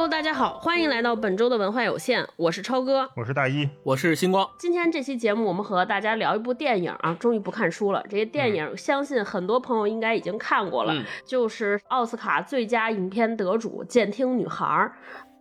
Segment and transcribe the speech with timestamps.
[0.00, 4.48] Hello，大家好，欢迎来到本周的文化有限，我是超哥，我是大一，我是星光。
[4.58, 8.02] 今天这期节目，我们和大家聊一部电影啊，终于不看书了。
[8.08, 10.94] 这些电影，相信很多朋友应该已经看过了，
[11.26, 14.64] 就是奥斯卡最佳影片得主《监听女孩》。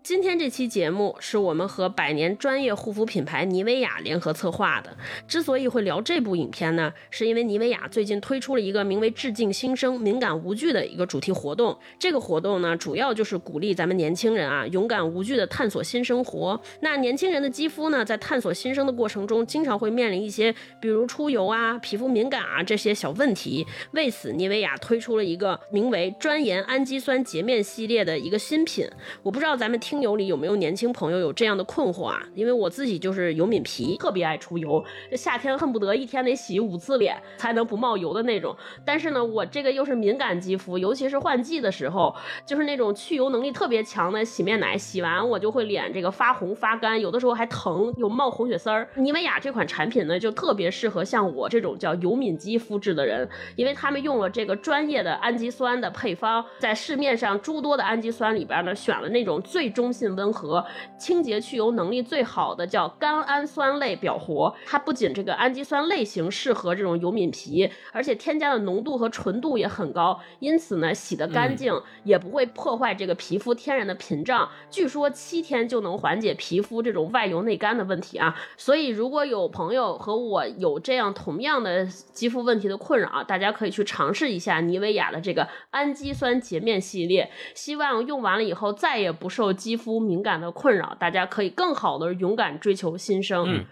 [0.09, 4.97] 今天这期节目是我们和百年专业护肤品牌妮维雅联合策划的。
[5.27, 11.77] 之所以会聊这部影片呢，是因为妮维雅最近推出了一个名为“致敬新生，敏感无惧”的一个主题活动。
[11.99, 16.59] 这个活动呢，主要就是鼓励咱们年轻人啊，勇敢无惧的探索新生活。
[16.79, 23.63] 那年轻人的肌肤呢，在探索新生的过程中，经常会面临一些，比如出油啊、皮肤敏感啊这些小问题。
[23.91, 28.89] 为此，妮维雅推出了一个名为“专研氨基酸洁面”系列的一个新品。
[29.21, 29.98] 我不知道咱们听。
[30.01, 32.21] 友里有没有年轻朋友有这样的困惑啊？
[32.35, 38.55] 因为我自己就是油敏皮，特别爱出油，这夏天恨不得一天得洗五次脸才能不冒油的那种。
[38.83, 42.13] 但是呢，我这个又是敏感肌肤，尤其是换季的时候，
[42.45, 48.87] 就是那种去油能力特别强的洗面奶，洗完我就会脸这个发红发干，有的时候还疼，有冒红血丝儿。
[48.95, 59.69] 妮维雅这款产品呢，就特别适合像我这种叫油敏肌肤质的人，因为他们用了这个专业的氨基酸的配方，在市面上诸多的氨基酸里边呢，选了那种最。
[59.79, 60.65] 中性温和、
[60.97, 74.49] 清洁去油能力最好的叫甘氨酸类表活，它不仅这个氨基酸类型适合这种油敏皮，而且添加的浓度和纯度也很高，因此呢洗得干净，也不会破坏这个皮肤天然的屏障。
[74.69, 78.35] 据说七天就能缓解皮肤这种外油内干的问题啊！
[78.57, 89.68] 所以如果有朋友和我有这样同样的肌肤问题的困扰，大家可以去尝试一下妮维雅的这个氨基酸洁面系列，希望用完了以后再也不受肌。
[89.75, 93.45] 肤敏感的困扰，大家可以更好的勇敢追求新生。
[93.47, 93.65] 嗯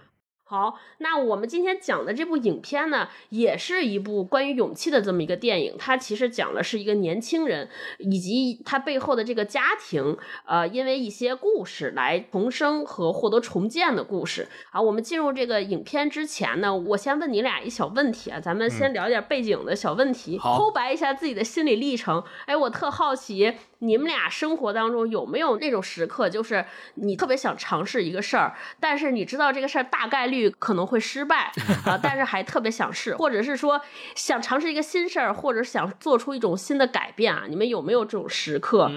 [0.50, 5.76] 好，那我们今天讲的这部影片呢，也是一部关于勇气的这么一个电影。
[5.78, 7.67] 它其实讲的是一个年轻人
[8.00, 14.48] 以及他背后的这个家庭，呃，因为一些故事来重生和获得重建的故事。
[14.72, 22.23] 好，我们进入这个影片之前呢，我先问你俩一小问题啊，咱们先聊点背景的小问题，剖白一下自己的心理历程。
[22.45, 23.54] 哎，我特好奇。
[23.80, 26.65] 你们俩生活当中有没有那种时刻，就是
[26.95, 31.52] 你特别想尝试一个事儿，但是你知道这个事儿大概率可能会失败
[31.86, 33.80] 啊，但是还特别想试，或者是说
[34.15, 37.43] 想尝试一个新事儿，或者想做出一种新的改变啊？
[37.48, 38.89] 你们有没有这种时刻？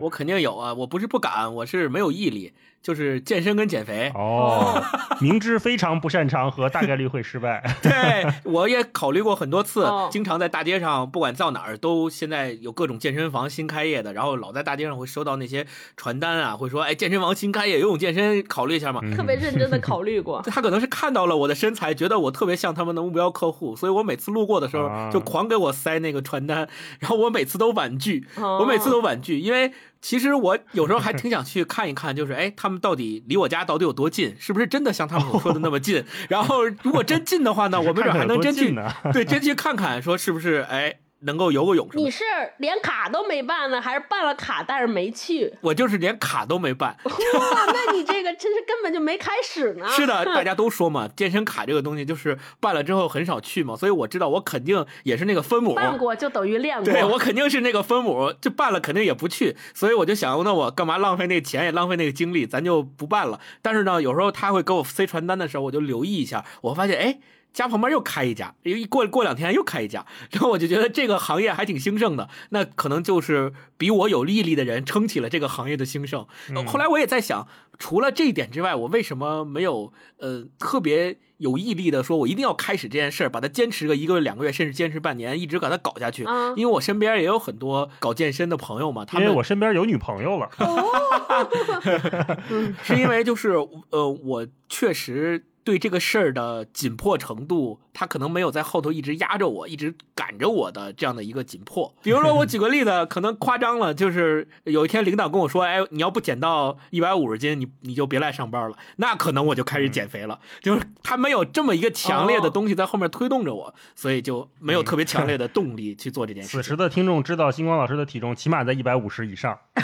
[0.00, 2.52] 我肯定有啊，我不是不敢，我是没有毅力。
[2.82, 4.82] 就是健身跟减肥哦，
[5.20, 7.62] 明知非常不擅长和大概率会失败。
[7.80, 15.66] 对，我也考虑过很多次，经常在大街上，不管到哪儿，都现在有各种健身房新开业的，然后老在大街上会收到那些
[15.96, 19.00] 传单啊，会说，哎，健身房新开业，游泳健身，考虑一下嘛。
[19.16, 20.42] 特别认真的考虑过。
[20.50, 26.68] 他可能是看到了我的身材，觉得我特别像他们的目标客户，所以我每次路过的时候就狂给我塞那个传单，
[26.98, 29.72] 然后我每次都婉拒，我每次都婉拒，因为。
[30.02, 34.34] 其实我有时候还挺想去看一看，就是哎，他们到底离我家到底有多近？
[34.38, 36.04] 是不是真的像他们所说的那么近？
[36.28, 38.76] 然后如果真近的话呢，我们这还能真去
[39.12, 40.96] 对真去看看，说是不是哎？
[41.22, 41.88] 能够游个泳？
[41.94, 42.24] 你是
[42.58, 45.52] 连卡都没办呢，还是办了卡但是没去？
[45.60, 46.96] 我就是连卡都没办。
[47.04, 49.88] 哇，那你这个真是根本就没开始呢。
[49.88, 55.74] 是的， 大家都说嘛，健身卡这个东西就是办了之后很少去嘛，所以我知道我肯定也是那个分母。
[55.74, 56.84] 办过就等于练过。
[56.84, 63.40] 对我肯定是那个分母，就办了肯定也不去，所以我就想，那我干嘛浪费那钱也浪费那个精力，咱就不办了。
[63.60, 67.18] 但是呢，有时候他会给我塞传单的时候，我就留意一下，我发现哎。
[67.52, 76.26] 家旁边又开一家，又过过两天又开一家，然后我就觉得这个行业还挺兴盛的，那可能就是比我有毅力的人撑起了这个行业的兴盛。
[76.66, 77.46] 后来我也在想，
[77.78, 86.24] 除了这一点之外，我为什么没有呃特别有毅力的说，我一定要开始这件事儿，把它坚持个一个月、两个月，甚至坚持半年，一直把它搞下去？
[86.56, 90.48] 因为我身边也有很多搞健身的朋友嘛，他们我身边有女朋友了，
[92.82, 93.56] 是因为就是
[93.90, 95.44] 呃，我确实。
[95.64, 101.94] 对这个事儿的紧迫程度，他可能没有在后头一直压着我，一直赶着我的这样的一个紧迫。
[102.02, 110.38] 比如说，我 举个例子，可能夸张了，就是有一天领导跟我说：“哎，你要不减到一百五十斤，你你就别来上班了。”那可能我就开始减肥了。
[110.60, 116.48] 就是他没有这么一个强烈的东西在后面推动着我，所以就没有特别强烈 的动力去做这件事。
[116.56, 119.58] 此时的听众知道，星光老师的体重起码在一百五十以上，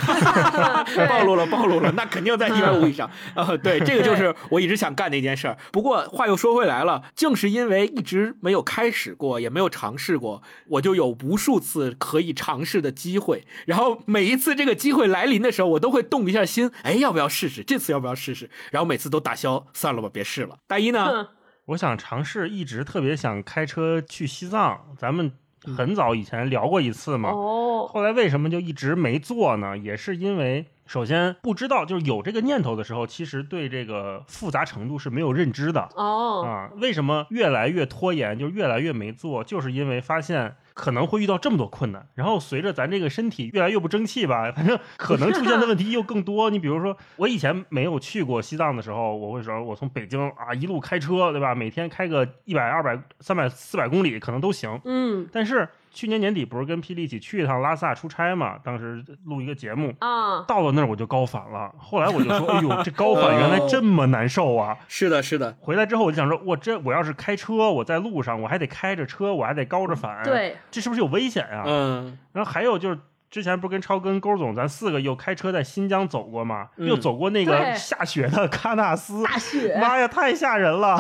[1.09, 3.11] 暴露了，暴露了，那肯定在一百五以上。
[3.35, 5.57] 啊，对，这个就是我一直想干的一件事儿。
[5.73, 13.45] 不过话又说回来了，正是因为一直没有开始过，也没有尝试过，我就有无数次可以尝试的机会。
[13.67, 17.65] 然后每一次这个机会来临的时候，我都会动一下心，哎，要不要试试？
[17.65, 18.49] 这次要不要试试？
[18.71, 20.59] 然后每次都打消，算了吧，别试了。
[20.69, 21.31] 大一呢？
[21.67, 24.81] 我想尝试，一直特别想开车去西藏。
[24.97, 25.33] 咱们
[25.77, 27.31] 很早以前聊过一次嘛。
[27.31, 27.89] 哦。
[27.91, 29.77] 后来为什么就一直没做呢？
[29.77, 30.67] 也是因为。
[30.89, 35.87] 首先不知道，就是有这个念头的时候，其实对这个复杂程度是没有认知的。
[35.95, 46.49] 哦，啊，为什么越来越拖延，就越来越没做，就是因为发现可能会遇到这么多困难，然后随着咱这个身体越来越不争气吧，反正可能出现的问题又更多。
[46.49, 51.55] 你比如说，我以前没有去过西藏的时候，我会说，我从北京啊一路开车，对吧？
[51.55, 54.81] 每天开个一百、二百、三百、四百公里可能都行。
[54.87, 58.57] 嗯但是去年年底不是跟霹雳一起去一趟拉萨出差嘛？
[58.63, 61.73] 当时录一个节目，啊，到了那儿我就高反了。
[61.79, 64.77] 后来我就说，哎呦，这高反原来这么难受啊！
[64.89, 72.99] 是的，是的，回来之后我就想说，我这我要是开车，我在路上我还得开着车，我还得高着反，，对，这是不是有危险呀、嗯然后还有就是。
[73.31, 76.69] 之前不是跟超跟勾总咱四个又开车在新疆走过吗？
[76.77, 80.99] 嗯又走过那个下雪的喀纳斯，大雪，妈呀，太吓人了！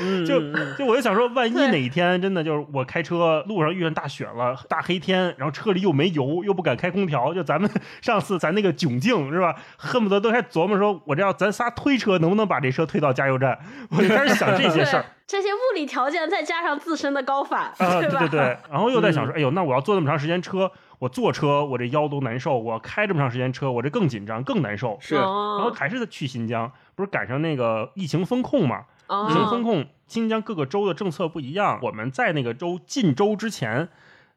[0.00, 0.40] 嗯，就
[0.76, 9.54] 就我就想说，万一哪一天真的就是我开车路上遇上大雪了，大黑天，然后车里又没油，又不敢开空调，就咱们 上次咱那个窘境是吧？
[9.76, 13.58] 恨不得都还琢磨说，我这要咱仨推车，能不能把这车推到加油站？
[13.90, 15.04] 我就开始想这些事儿。
[15.26, 18.18] 这些物理条件再加上自身的高反，啊，对吧？
[18.20, 24.98] 对对，然后又在想说，哎呦，那我要坐那么长时间车，我坐车我这腰都难受，我开这么长时间车，我这更紧张更难受。
[25.00, 28.84] 是然后哦，还是去新疆，不是赶上那个疫情风控嘛？
[29.28, 31.78] 疫情风哦，控，新疆各个州的政策不一样。
[31.82, 33.88] 我们在那个州进州之前，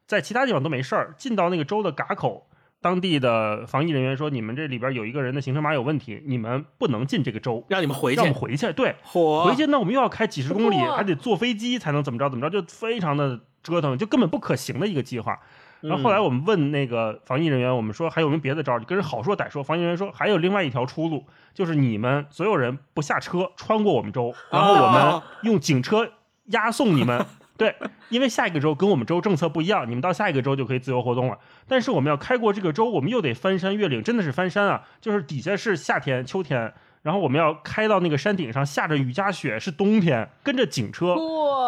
[0.06, 2.46] 在其他地方都没事儿，进到那个州的嘎口，
[2.80, 8.72] 当地的防疫人员说，你们这里边有一个人的行程码有问题，你们不能进这个州，让你们回去，让我们回去。
[8.72, 15.38] 对，回去那我们又要开几十公里，还得坐飞机才能怎么着怎么着，就非常的折腾，就根本不可行的一个计划。
[15.82, 18.80] 然后后来嗯我们问那个防疫人员，我们说还有没有别的招儿？
[18.80, 26.08] 跟人好说歹说，防疫人员说还有另外一条出路，就是你们所有人不下车，穿过我们州，然后我们哦用警车
[26.46, 27.24] 押送你们。
[27.54, 27.76] 对，
[28.08, 31.38] 因为下一个州跟我们州政策不一样，你们到下一个州就可以自由活动了。
[31.68, 34.82] 但是我们要开过这个州，我们又得翻山越岭，真的是翻山啊！
[35.00, 41.16] 就是底下是夏天、秋天，然后我们要开到那个山顶上，下着雨夹雪，是冬天，跟着警车，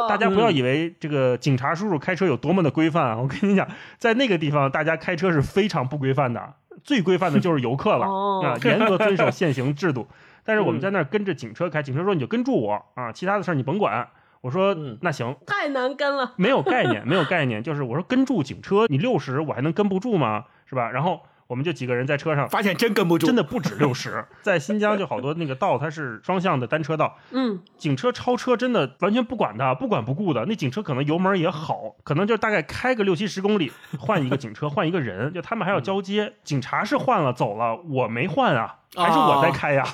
[0.09, 3.17] 大家不要嗯以为这个警察叔叔开车有多么的规范啊！
[3.21, 3.67] 我跟你讲，
[3.99, 6.55] 在那个地方，大家开车是非常不规范的，
[6.85, 10.07] 最规范的就是游客了哦啊，严格遵守限行制度。
[10.47, 14.07] 但是我们嗯在那儿跟着警车开，警车说你就跟住我啊，其他的事儿你甭管。
[14.41, 20.45] 我说嗯那行，太难跟了， 没有概念，没有概念，就是我说跟住警车，你六十我还能跟不住吗？
[20.67, 20.91] 是吧？
[20.91, 30.45] 然后我们就几个人在车上，发现真跟不住，真的不止六十， 在新疆就好多那个道它是双向的单车道，嗯，警车超车真的完全不管它，不管不顾的。
[30.47, 36.33] 那警车可能油门也好，可能就大概开个六七十公里，换一个警车，换一个人，就他们还要交接。
[36.43, 39.85] 警察是换了走了，我没换啊，还是我在开呀、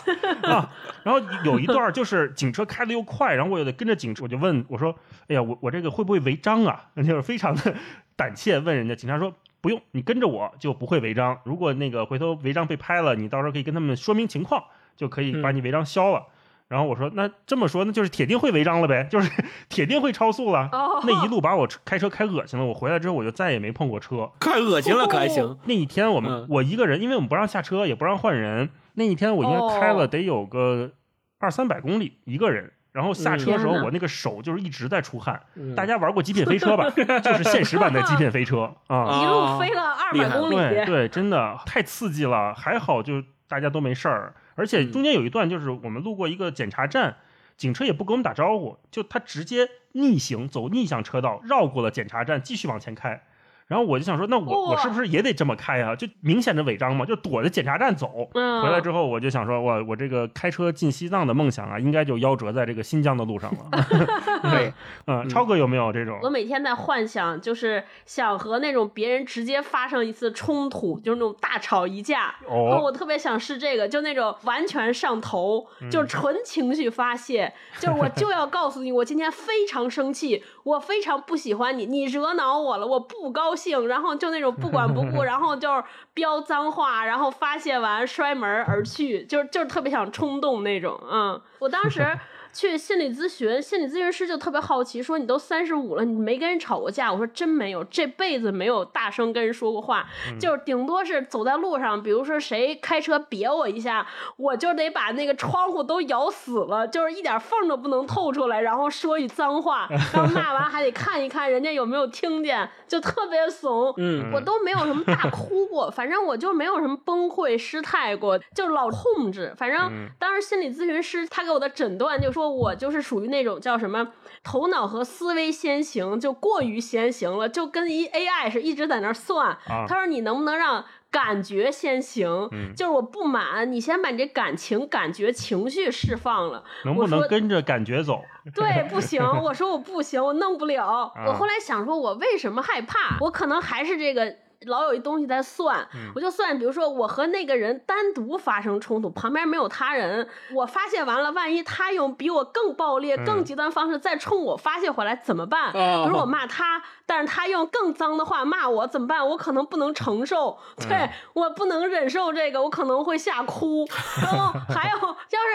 [0.45, 0.71] 啊？
[1.03, 4.95] 然后有一段就是警车开的又快，然后我又得跟着警车，我就问我说
[5.29, 7.75] ：“哎呀，我我这个会不会违章啊？” 就是非常的
[8.15, 9.35] 胆怯问人家，警察说。
[9.61, 11.39] 不用，你跟着我就不会违章。
[11.45, 14.65] 如果那个回头违章被拍了，你到时候可以跟他们说明情况，
[14.97, 16.27] 就可以把你违章消了。
[16.69, 19.29] 然后我说，那这么说，那就是铁定会违章了呗，就是
[19.69, 20.69] 铁定会超速了。
[20.71, 24.31] 哦，那一路把我开车开恶心了，我回来之后我就再也没碰过车。
[24.39, 25.59] 太恶心了，可还行？
[25.65, 28.71] 那一天我们、嗯我一个人，因为我们不让下车，也不让换人。
[28.95, 30.93] 那一天我应该开了哦得有个
[31.39, 32.73] 二三百公里一个人。
[32.93, 35.41] 然后下车的时候，我那个手就是一直在出汗。
[35.55, 36.91] 嗯大家玩过极品飞车吧？
[37.23, 38.97] 就是现实版的极品飞车啊。
[38.97, 42.53] 啊一路飞了二百公里，对对，真的太刺激了。
[42.55, 47.17] 还好就大家都没事儿，而且嗯中间有一段就是我们路过一个检查站，
[47.57, 53.23] 警车也不跟我们打招呼，就他直接逆行走逆向车道，绕过了检查站，继续往前开。
[53.71, 55.95] 然后我就想说，那我我是不是也得这么开啊？
[55.95, 58.29] 就明显的违章嘛，就躲着检查站走。
[58.35, 63.87] 嗯，回来之后，我就想说，我我这个开车进西藏的梦想啊，应该就夭折在这个新疆的路上了。
[64.51, 64.73] 对，
[65.07, 66.19] 嗯，超哥有没有这种？
[66.25, 72.35] 我每天在幻想，就是想和那种别人直接发生一次冲突，就是那种大吵一架。
[72.49, 85.83] 然后哦，我特别想试这个，就那种完全上头，嗯就是纯情绪发泄，就是我就要告诉你，我今天非常生气，我非常不喜欢你，你惹恼我了，我不高兴，然后就那种不管不顾， 然后就是
[86.15, 92.19] 飙脏话，然后发泄完摔门而去，就是就是特别想冲动那种，嗯，我当时。
[92.53, 97.13] 去心理咨询，心理咨询师就特别好奇，说你都三十五了，你没跟人吵过架？
[97.13, 100.07] 我说真没有，这辈子没有大声跟人说过话，
[100.39, 113.93] 就是顶多是走在路上，比如说谁开车别我一下，我就得把那个窗户都咬死了，就是一点缝都不能透出来，然后说一脏话，然后骂完还得看一看人家有没有听见，就特别怂。
[113.97, 119.53] 嗯我都没有什么大哭过，反正我就没有什么崩溃失态过，就老控制。
[119.57, 124.09] 反正嗯当时心理咨询师他给我的诊断就说说我就是属于那种叫什么
[124.43, 129.49] 头脑和思维先行，就过于先行了，就跟一 AI 是一直在那儿算。
[129.51, 132.49] 啊他说你能不能让感觉先行？
[132.53, 136.65] 嗯就是我不满，你先把你这感情、感觉、情绪释放了。
[136.85, 138.23] 能不能跟着感觉走？
[138.55, 140.87] 对，不行，我说我不行，我弄不了。
[141.15, 143.19] 啊我后来想说，我为什么害怕？
[143.21, 144.35] 我可能还是这个。
[144.67, 155.73] 老有一东西在算，嗯我就算，比如说我和那个人单独发生冲突，旁边没有他人，我发泄完了，万一他用比我更暴烈、嗯更极端方式再冲我发泄回来怎么办？
[155.73, 159.27] 哦比如我 骂他，但是他用更脏的话骂我怎么办？
[159.27, 163.87] 我可能不能承受，嗯对我不能忍受这个，我可能会吓哭。
[164.23, 165.07] 然后还有，要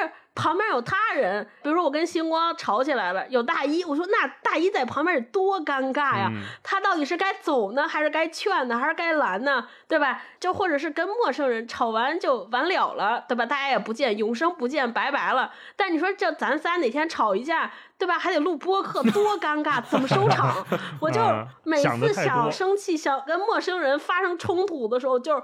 [0.01, 9.65] 是旁边有他人，比如说我跟星光吵起来了，有大一，我说那大一在旁边得多尴尬呀，嗯他到底是该走呢，还是该劝呢，还是该拦呢？
[9.87, 10.21] 对吧？
[10.39, 13.45] 就或者是跟陌生人吵完就完了了，对吧？
[13.45, 15.53] 大家也不见，永生不见，拜拜了。
[15.77, 18.19] 但你说这咱仨哪天吵一架，对吧？
[18.19, 20.65] 还得录播客，多尴尬，怎么收场？
[20.99, 25.41] 我就啊每次想生气，想跟陌生人发生冲突的时候，就是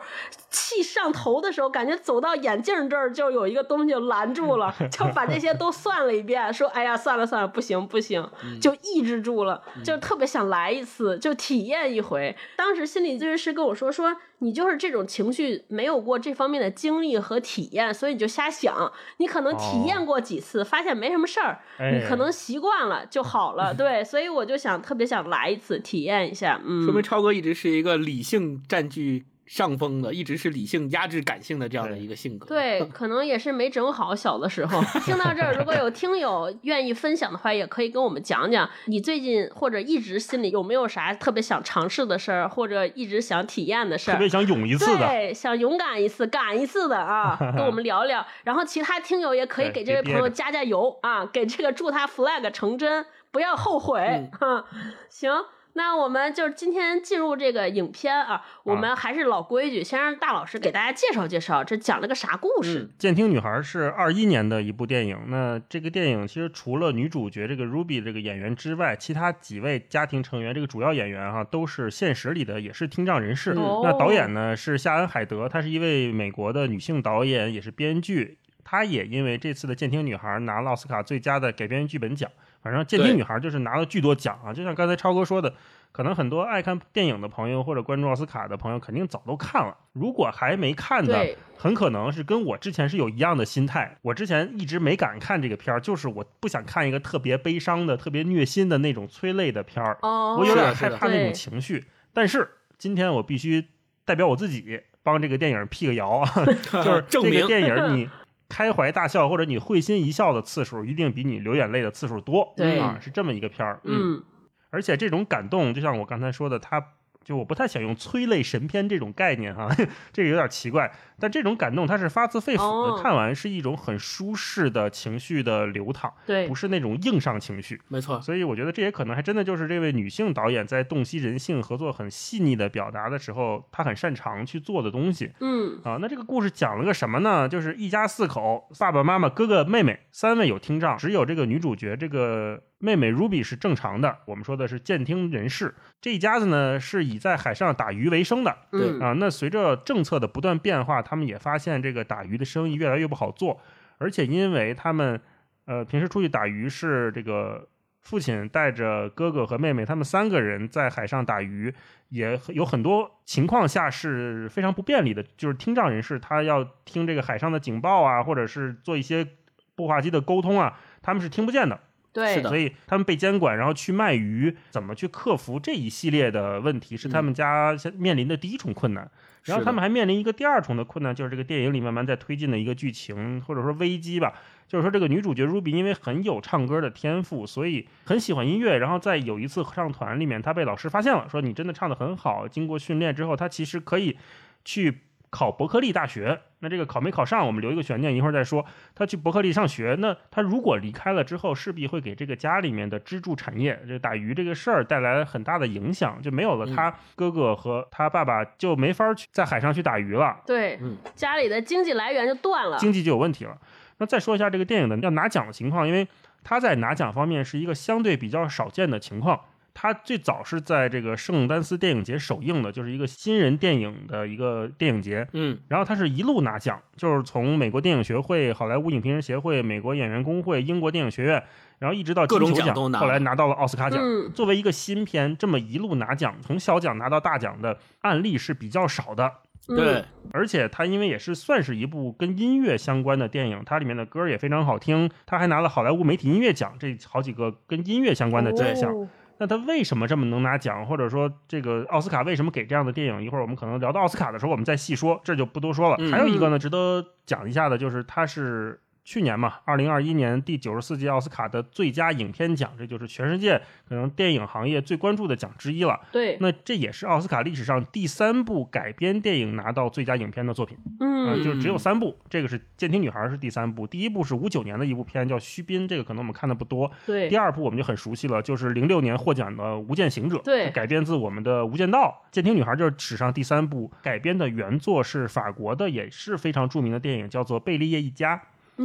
[0.50, 8.30] 气上头的时候，感觉走到眼镜这儿就有一个东西拦住了， 就把这些都算了一遍，说哎呀算了算了，不行不行，
[8.62, 12.36] 就抑制住了，就特别想来一次，就体验一回。
[12.56, 14.18] 当时心理咨询师跟我说说。
[14.44, 18.92] 你就是这种情绪没有过这方面的经历和体验，所以你就瞎想。
[19.18, 23.74] 你可能体验过几次，发现没什么事儿，哎你可能习惯了就好了。
[23.74, 26.60] 对，所以我就想特别想来一次体验一下。
[26.66, 32.46] 嗯，说明超哥一直是一个理性占据上风的，一直是理性压制感性的这样的一个性格。
[32.46, 34.82] 对， 可能也是没整好小的时候。
[35.02, 44.30] 听到这儿，如果有听友愿意分享的话，也可以跟我们讲讲，你最近或者一直心里有没有啥特别想尝试的事儿，或者一直想体验的事儿特别。
[44.30, 48.26] 想勇一次的，对，想勇敢一次、敢一次的啊， 跟我们聊聊。
[48.46, 54.66] 然后其他听友也可以给这位朋友加加油啊，给这个祝他 flag 成真，不要后悔嗯哈、
[55.10, 55.30] 行。
[55.74, 62.88] 那我们就是今天进入这个影片啊，我们还是老规矩，先让大老师给大家介绍介绍，这讲了个啥故事？
[62.98, 65.18] 《监听女孩》是二一年的一部电影。
[65.28, 73.52] 那这个电影其实除了女主角这个 Ruby 这个演员之外，其他几位家庭成员这个主要演员哈、都是现实里的也是听障人士。
[73.52, 78.38] 哦那导演呢是夏恩海德，她是一位美国的女性导演，也是编剧。
[78.72, 82.32] 她也因为这次的《监听女孩》拿了奥斯卡最佳的改编剧本奖。
[82.62, 85.54] 反正《监听女孩》就是拿了巨多奖啊，就像刚才超哥说的，
[85.92, 89.76] 可能很多爱看电影的朋友或者关注奥斯卡的朋友，肯定早都看了。
[89.92, 93.98] 如果还没看的，很可能是跟我之前是有一样的心态。
[94.04, 101.84] 我之前一直没敢看这个片儿，就是我不想看一个特别悲伤的、特别虐心的那种催泪的片儿，哦，我有点害怕那种情绪。
[102.14, 103.68] 但是今天我必须
[104.06, 106.32] 代表我自己帮这个电影辟个谣啊，
[106.72, 108.10] 就是证明这个电影你。
[108.52, 112.54] 开怀大笑或者你会心一笑的次数，一定比你流眼泪的次数多。
[112.58, 113.80] 对啊，是这么一个片儿。
[113.86, 114.22] 嗯，
[114.70, 116.86] 而且这种感动，就像我刚才说的，它
[117.24, 119.70] 就我不太想用催泪神片这种概念哈、
[120.12, 120.92] 这个有点奇怪。
[121.20, 127.80] 但这种感动它是发自肺腑的，哦看完是一种很舒适的情绪的流淌，对不，是那种硬上情绪。
[127.90, 135.32] 没错，所以我觉得这也可能还真的就是这位女性导演在洞悉人性、合作很细腻的表达的时候，她很擅长去做的东西。
[135.42, 137.48] 嗯，啊，那这个故事讲了个什么呢？
[137.48, 144.18] 就是一家四口，爸爸妈妈、哥哥、妹妹，三位有听障，只有这个女主角这个妹妹 Ruby 是正常的。
[144.26, 145.74] 我们说的是健听人士。
[146.02, 149.14] 这一家子呢是以在海上打鱼为生的嗯，啊。
[149.14, 153.62] 那随着政策的不断变化，他们也发现这个打鱼的生意越来越不好做，
[153.98, 155.22] 而且因为他们
[155.66, 157.68] 呃平时出去打鱼是这个。
[158.04, 161.72] 父亲带着哥哥和妹妹，他们三个人在海上打鱼，
[162.10, 169.28] 也有很多情况下是非常不便利的，就是听障人士他要听这个海上的警报啊，或者是做一些
[169.76, 171.80] 步话机的沟通啊，他们是听不见的。
[172.14, 179.10] 对，是的所以他们被监管，然后去卖鱼，怎么去克服这一系列的问题，是他们家现面临的第一重困难。
[179.46, 184.34] 然后他们还面临一个第二重的困难，就是这个电影里慢慢在推进的一个剧情或者说危机吧。
[184.68, 188.78] 就是说，这个女主角 Ruby 因为很有唱歌的天赋，所以很喜欢音乐。
[188.78, 192.48] 然后在有一次合唱团里面，她被老师发现了，说你真的唱得很好。
[192.48, 194.18] 经过训练之后，她其实可以
[194.64, 196.42] 去考伯克利大学。
[196.60, 198.64] 那这个考没考上，我们留一个悬念，一会儿再说。
[198.94, 210.40] 他去伯克利上学，那他如果离开了之后，势必会给这个家里面的支柱产业，这打鱼这个事儿带来很大的影响，就没有了他哥哥和他爸爸就没法去在海上去打鱼了。
[210.46, 212.78] 对，嗯家里的经济来源就断了。
[212.78, 213.58] 经济就有问题了。
[213.98, 216.08] 那再说一下这个电影的要拿奖的情况，因为
[216.44, 219.40] 他在拿奖方面是一个相对比较少见的情况。
[219.74, 225.28] 它最早是在这个圣丹斯电影节首映的，就是一个新人电影的一个电影节。
[225.34, 231.44] 嗯，然后它是一路拿奖，就是从美国电影学会、好莱坞影评人协会、美国演员工会、英国电影学院，
[231.80, 234.00] 然后一直到各种金球奖都拿后来拿到了奥斯卡奖。
[234.02, 239.32] 嗯作为一个新片，这么一路拿奖，从小奖拿到大奖的案例是比较少的。
[239.68, 248.92] 对，而且它因为也是算是一部跟音乐相关的电影，它里面的歌也非常好听，它还拿了好莱坞媒体音乐奖这好几个跟音乐相关的奖项。
[248.94, 249.08] 哦
[249.42, 253.24] 那他为什么这么能拿奖，或者说这个奥斯卡为什么给这样的电影？
[253.24, 255.96] 一会儿我们可能聊到奥斯卡的时候，我们再细说，这就不多说了。
[255.98, 266.00] 嗯还有一个呢，值得讲一下的，就是它是去年嘛，二零二一年第九十四届奥斯卡的最佳影片奖，这就是全世界可能电影行业最关注的奖之一了。
[266.12, 270.78] 对，那这也是奥斯卡历史上第三部改编电影拿到最佳影片的作品。
[271.00, 276.92] 啊、嗯就只有三部，这个是《监听女孩》是第三部，第一部是五九年的一部片叫《虚滨》，这个可能我们看的不多。
[277.06, 282.22] 对第，二部我们就很熟悉了，就是零六年获奖的《无间行者》，对改编自我们的《无间道》。
[282.34, 288.36] 《监听女孩》就是史上第三部改编的原作是法国的，也是非常著名的电影，叫做《贝利叶一家》。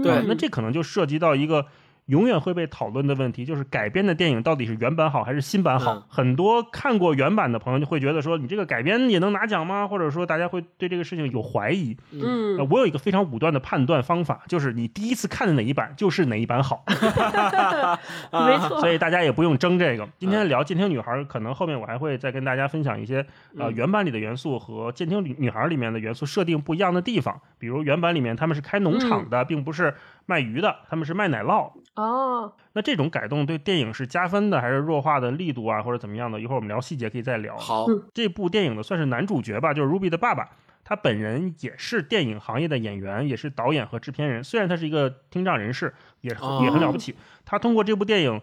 [0.03, 0.25] 对。
[0.27, 1.67] 那这可能就涉及到一个
[2.07, 5.95] 永远会被讨论的问题，就是改编的电影到底是原版好还是新版好？
[5.95, 9.87] 嗯很多看过原版的朋友就会觉得说，你这个改编也能拿奖吗？
[9.87, 11.97] 或者说大家会对这个事情有怀疑。
[12.13, 16.85] 嗯呃，我有一个非常武断的判断方法，就是你第一次看的哪一版就是哪一版好，
[18.31, 20.09] 没错，所以大家也不用争这个。
[20.19, 23.27] 今天聊《监听女孩》，可能后面我还会再跟大家分享一些
[23.59, 29.93] 呃嗯原版里的元素和《监听女孩》里面的元素设定不一样的地方，比如原版里面他们是开农场的，并不是
[30.27, 31.73] 卖鱼的，他们是卖奶酪。
[31.95, 36.39] 哦，那这种改动对电影是加分的，还是弱化的力度啊，或者怎么样的？
[36.39, 37.57] 一会儿我们聊细节可以再聊。
[37.57, 40.47] 好，嗯这部电影的算是男主角吧，就是 Ruby 的爸爸，
[40.85, 44.45] 他本人也是电影行业的演员，也是导演和制片人。
[44.45, 47.17] 虽然他是一个听障人士，也哦也很了不起。
[47.47, 48.43] 他通过这部电影，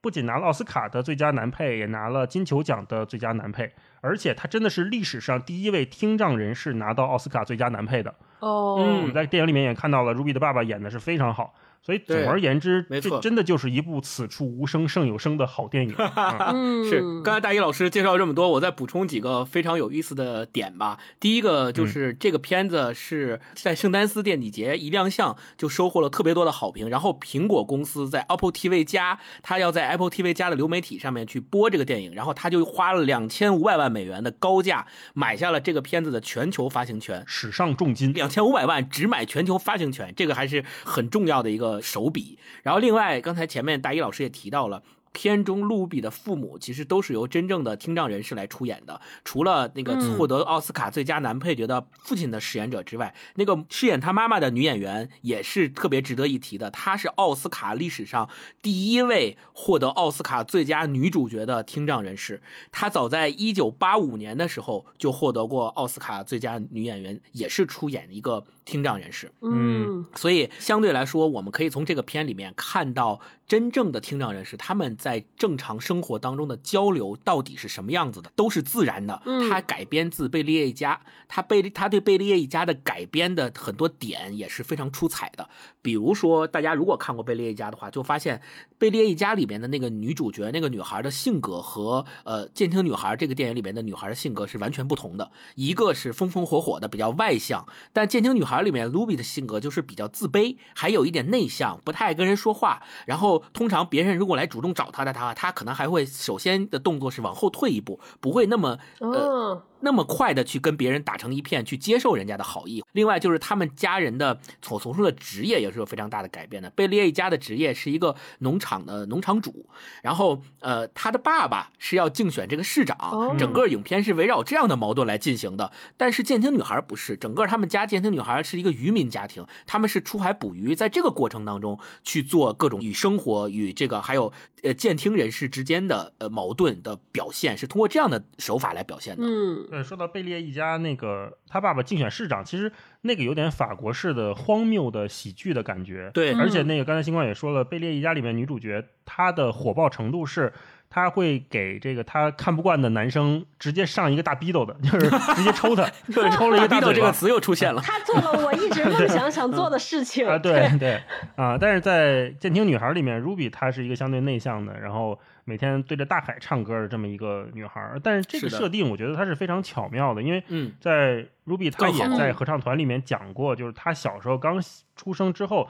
[0.00, 8.14] 不仅拿了奥斯卡的最佳男配，也拿了金球奖的最佳男配，而且他真的是历史上第一位听障人士拿到奥斯卡最佳男配的。
[8.44, 11.54] 哦，在电影里面也看到了，Ruby 的爸爸演的是非常好。
[11.84, 15.94] 所以总而言之，没错真的就是一部此处无声胜有声的好电影。
[16.88, 20.98] 是，刚才大一老师介绍这么多，我再补充几个非常有意思的点吧。
[21.20, 37.22] 第一个就是这个片子是在圣丹斯电影节一亮相就收获了特别多的好评，然后苹果公司在 Apple TV 加，它要在 Apple TV 加的流媒体上面去播这个电影，然后他就花了两千五百万美元的高价买下了这个片子的全球发行权。
[37.26, 42.38] 史上重金，两千五百万只买全球发行权，这个还是很重要的一个手笔。
[42.62, 44.82] 然后另外，刚才前面大一老师也提到了。
[45.16, 58.28] 片中露比的父母其实都是由真正的听障人士来出演的，除了那个嗯获得奥斯卡最佳男配角的父亲的饰演者之外，那个饰演他妈妈的女演员也是特别值得一提的，她是奥斯卡历史上
[58.60, 62.42] 第一位获得奥斯卡最佳女主角的听障人士。
[62.72, 69.30] 她早在一九八五年的时候就获得过奥斯卡最佳女演员，也是出演一个听障人士。
[69.42, 79.20] 嗯所以相对来说，我们可以从这个片里面看到真正的听障人士他们在正常生活当中的交流到底是什么样子的，都是自然的。
[79.48, 85.48] 他改编自贝利叶一家，他贝他对贝利叶一家的改编的很多点也是非常出彩的。
[85.82, 88.40] 比如说，大家如果看过贝利叶一家的话，就发现
[88.84, 95.30] 贝利叶一家里面的那个女主角那个女孩的性格和呃《监听女孩》这个电影里面的女孩的性格是完全不同的。
[95.54, 102.82] 一个是风风火火的，比较外向，但《监听女孩》里面卢比的性格就是比较自卑，还有一点内向，不太爱跟人说话。
[103.06, 112.82] 然后通常别人如果来主动找她的她，她可能还会首先的动作是往后退一步，不会那么呃，那么快的去跟别人打成一片，去接受人家的好意。
[112.92, 116.70] 另外就是他们家人的所从事的职业也是有非常大的改变的。
[116.70, 119.68] 贝利叶一家的职业是一个农场的农场主，
[120.02, 125.70] 然后呃，他的爸爸是要竞选这个市长，哦整个影片是围绕这样的矛盾来进行的。
[125.96, 139.22] 但是监听女孩不是，整个他们家监听女孩是一个渔民家庭，他们是出海捕鱼，在这个过程当中去做各种与生活与这个还有呃监听人士之间的呃矛盾的表现，是通过这样的手法来表现的。
[139.26, 142.70] 嗯对，说到贝列一家那个他爸爸竞选市长，其实
[143.02, 146.10] 那个有点法国式的荒谬的喜剧的感觉。
[146.14, 150.52] 对而且那个刚才星光也说了，贝列一家里面女主角她的火爆程度是。
[150.90, 155.90] 她会给这个她看不惯的男生直接上一个大逼斗的，就是直接抽他，
[156.30, 157.82] 抽了一个大逼斗这个词又出现了。
[157.82, 161.02] 他做了我一直梦想想做的事情 啊，对 对
[161.34, 168.00] 啊，但是在《监听女孩》里面，Ruby 她是一个相对内向的，然后每天对着大海唱歌的这么一个女孩儿。
[168.02, 174.62] 但是这个设定，我觉得它是非常巧妙的，因为嗯在 Ruby 她也在合唱团里面讲过，就是她小时候刚
[174.96, 175.68] 出生之后，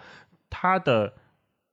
[0.49, 1.13] 她的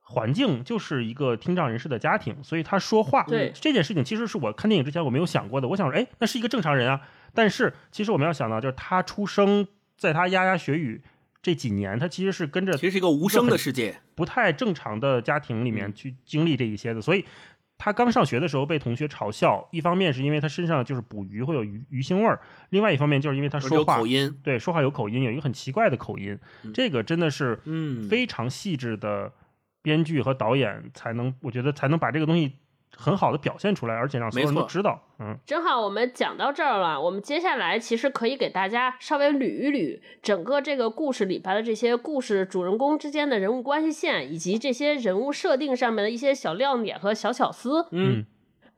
[0.00, 5.68] 环境就是一个听障人士的家庭，所以他说话，对这件事情其实是我看电影之前我没有想过的。
[5.68, 7.00] 我想说，哎，那是一个正常人啊。
[7.32, 11.00] 但是其实我们要想到，就是他出生在他牙牙学语
[11.40, 17.24] 这几年，他其实是跟着其实是一个无声的世界，不太正常的家庭里面嗯去经历这一些的，所以。
[17.84, 22.40] 他刚上学的时候被同学嘲笑，一方面是因为他身上就是捕鱼会有鱼鱼腥味儿，
[22.70, 26.72] 另外一方面就是因为他说话口音，对，说话有口音，有一个很奇怪的口音，嗯。
[26.72, 29.32] 这个真的是嗯非常细致的
[29.82, 32.52] 编剧和导演才能，我觉得才能把这个东西
[32.96, 35.00] 很好的表现出来，而且让所有人都知道。
[35.18, 47.86] 嗯，正好我们讲到这儿了，我们接下来其实可以给大家稍微捋一捋整个这个故事里边的这些故事主人公之间的人物关系线，以及这些人物设定上面的一些小亮点和小巧思。
[47.92, 48.24] 嗯，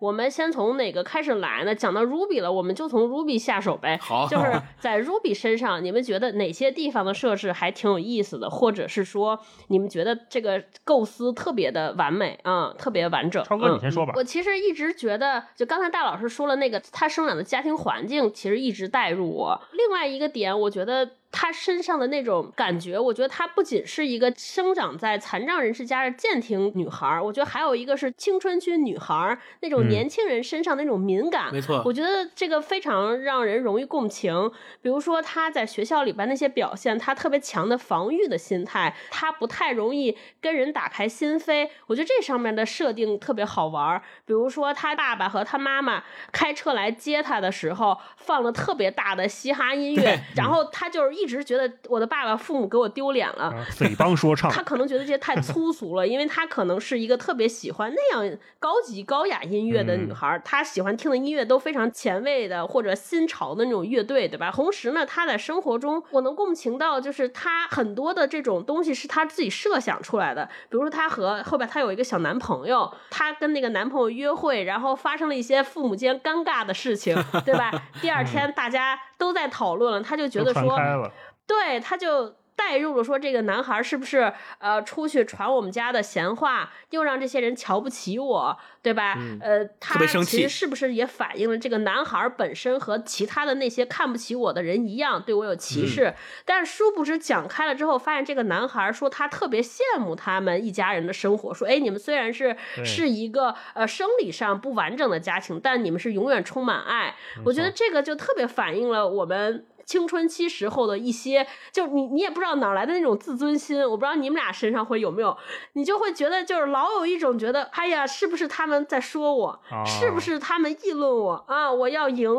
[0.04, 1.74] 我们先从哪个开始来呢？
[1.74, 3.98] 讲到 Ruby 了，我们就从 Ruby 下手呗。
[4.02, 13.42] 好，就是在 Ruby 身上，你们觉得哪些地方的设置还挺有意思的，或者是说你们觉得这个构思特别的完美啊、特别完整？
[13.44, 14.12] 超哥，你嗯先说吧。
[14.16, 19.58] 我其实一直觉得，就刚才大老师说了那个他生长的家庭环境，其实一直带入我。
[19.72, 31.53] 另外一个点，我觉得他身上的那种感觉，我觉得她不仅是一个生长在残障人士家的健听女孩，我觉得还有一个是青春期女孩那种嗯年轻人身上那种敏感。
[31.53, 34.49] 没错我觉得这个非常让人容易共情。
[34.81, 41.68] 比如说她在学校里边那些表现，她特别强的防御的心态，她不太容易跟人打开心扉。
[41.88, 44.01] 我觉得这上面的设定特别好玩。
[44.25, 53.44] 比如说她爸爸和她妈妈开车来接她的时候，放了特别大的嘻哈音乐，然后她就是一直觉得我的爸爸父母给我丢脸了。
[53.44, 64.50] 啊，匪帮说唱， 他可能觉得这些太粗俗了，因为他可能是一个特别喜欢那样高级高雅音乐的女孩儿，她喜欢听的音乐都非常前卫的或者新潮的那种乐队，对吧？
[64.50, 77.70] 同时呢，她在生活中，我能共情到，就是她很多的这种东西是她自己设想出来的，比如说她和后边她有一个小男朋友，她跟那个男朋友约会，然后发生了一些父母间尴尬的事情，对吧？
[78.00, 81.10] 第二天大家都在讨论了，他就觉得说。
[81.46, 89.14] 对，他就带入了说这个男孩是不是呃出去传我们家的闲话，又让这些人瞧不起我，对吧？
[89.18, 96.06] 嗯呃，他其实是不是也反映了这个男孩本身和其他的那些看不起我的人一样，对我有歧视？
[96.06, 96.14] 嗯
[96.44, 107.14] 但是殊不知讲开了之后，发现这个男孩说他特别羡慕他们一家人的生活，说哎，你们虽然是是一个呃生理上不完整的家庭，但你们是永远充满爱。
[107.44, 115.37] 我觉得这个就特别反映了我们青春期时候的一些，就你你也不知道哪来的那种自尊心，我不知道你们俩身上会有没有，
[115.75, 121.73] 你就会觉得就是老有一种觉得，哎呀，是不是他们在说我，啊是不是他们议论我啊？
[121.73, 122.31] 我要赢，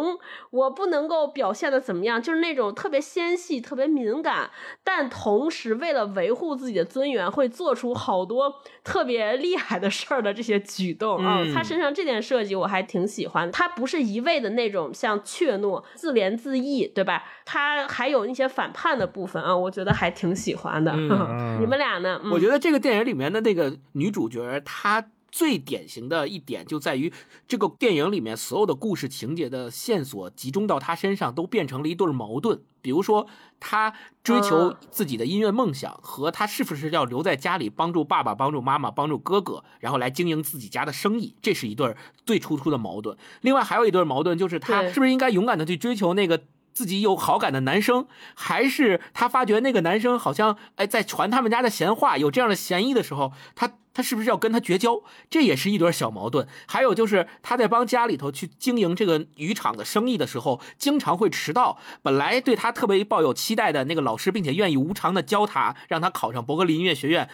[0.52, 4.50] 我不能够表现的怎么样，就是那种特别纤细、特别敏感，
[4.84, 11.42] 但同时为了维护自己的尊严，会做出好多特别厉害的事儿的这些举动啊。
[11.44, 17.24] 嗯他身上这点设计我还挺喜欢，他不是一味的那种像怯懦、自怜自艾，对吧？
[17.46, 20.92] 他还有那些反叛的部分啊，我觉得还挺喜欢的。
[20.94, 22.20] 嗯你们俩呢？
[22.24, 27.14] 嗯、我觉得这个电影里面的那个女主角，她最典型的一点就在于，
[27.48, 32.62] 这个电影里面所有的故事情节的线索集中到她身上，都变成了一对矛盾。
[32.82, 33.28] 比如说，
[33.60, 43.16] 她追求嗯自己的音乐梦想，和她是不是要留在家里帮助爸爸、帮助妈妈、帮助哥哥，然后来经营自己家的生意，这是一对最突出的矛盾。
[43.42, 46.42] 另外还有一对矛盾，就是她是不是应该勇敢的去追求那个。
[46.76, 55.02] 自己有好感的男生，还是他发觉那个男生好像哎在传他们家的闲话，有这样的嫌疑的时候，他他是不是要跟他绝交？
[55.30, 56.46] 这也是一对小矛盾。
[56.68, 61.80] 还有就是他在帮家里头去经营这个渔场的生意的时候，经常会迟到。
[62.02, 67.30] 本来对他特别抱有期待的那个老师，并且愿意无偿的教他，让他考上伯克利音乐学院，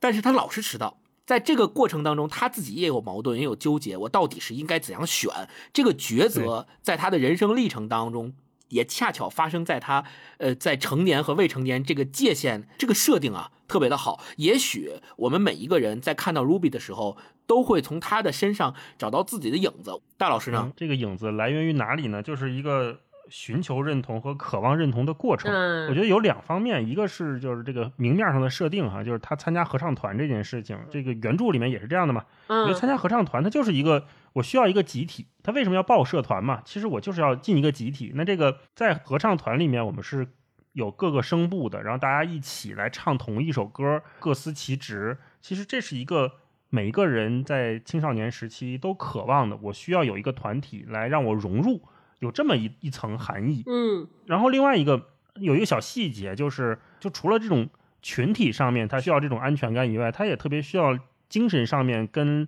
[0.00, 0.96] 但是他老是迟到。
[1.26, 5.30] 在这个过程当中，他自己也有矛盾，也有纠结，我到底是应该怎样选？
[5.74, 8.32] 这个抉择在他的人生历程当中。
[8.68, 10.04] 也恰巧发生在他，
[10.38, 14.22] 呃，在成年和未成年这个界限这个设定啊，特别的好。
[14.36, 20.00] 也许我们每一个人在看到 Ruby 的时候，都会从他的身上找到自己的影子。
[20.16, 20.72] 大老师呢嗯？
[20.76, 22.22] 这个影子来源于哪里呢？
[22.22, 22.98] 就是一个
[23.28, 25.52] 寻求认同和渴望认同的过程。
[25.52, 32.24] 嗯我觉得有两方面，一个是就是这个明面上的设定哈，就是他参加合唱团这件事情，这个原著里面也是这样的嘛。
[32.48, 35.26] 我觉嗯得参加合唱团，它就是一个我需要一个集体。
[35.42, 36.60] 他为什么要报社团嘛？
[36.66, 38.12] 其实我就是要进一个集体。
[38.14, 40.28] 那这个在合唱团里面，我们是
[40.72, 45.16] 有各个声部的，然后大家一起来唱同一首歌，各司其职。
[45.40, 46.32] 其实这是一个
[46.68, 51.80] 每一个人在青少年时期都渴望的，我需要有一个团体来让我融入，
[52.18, 53.62] 有这么一一层含义。
[53.66, 57.70] 嗯然后另外一个有一个小细节，就是就除了这种
[58.02, 60.98] 群体上面他需要这种安全感以外，他也特别需要
[61.30, 62.46] 精神上面跟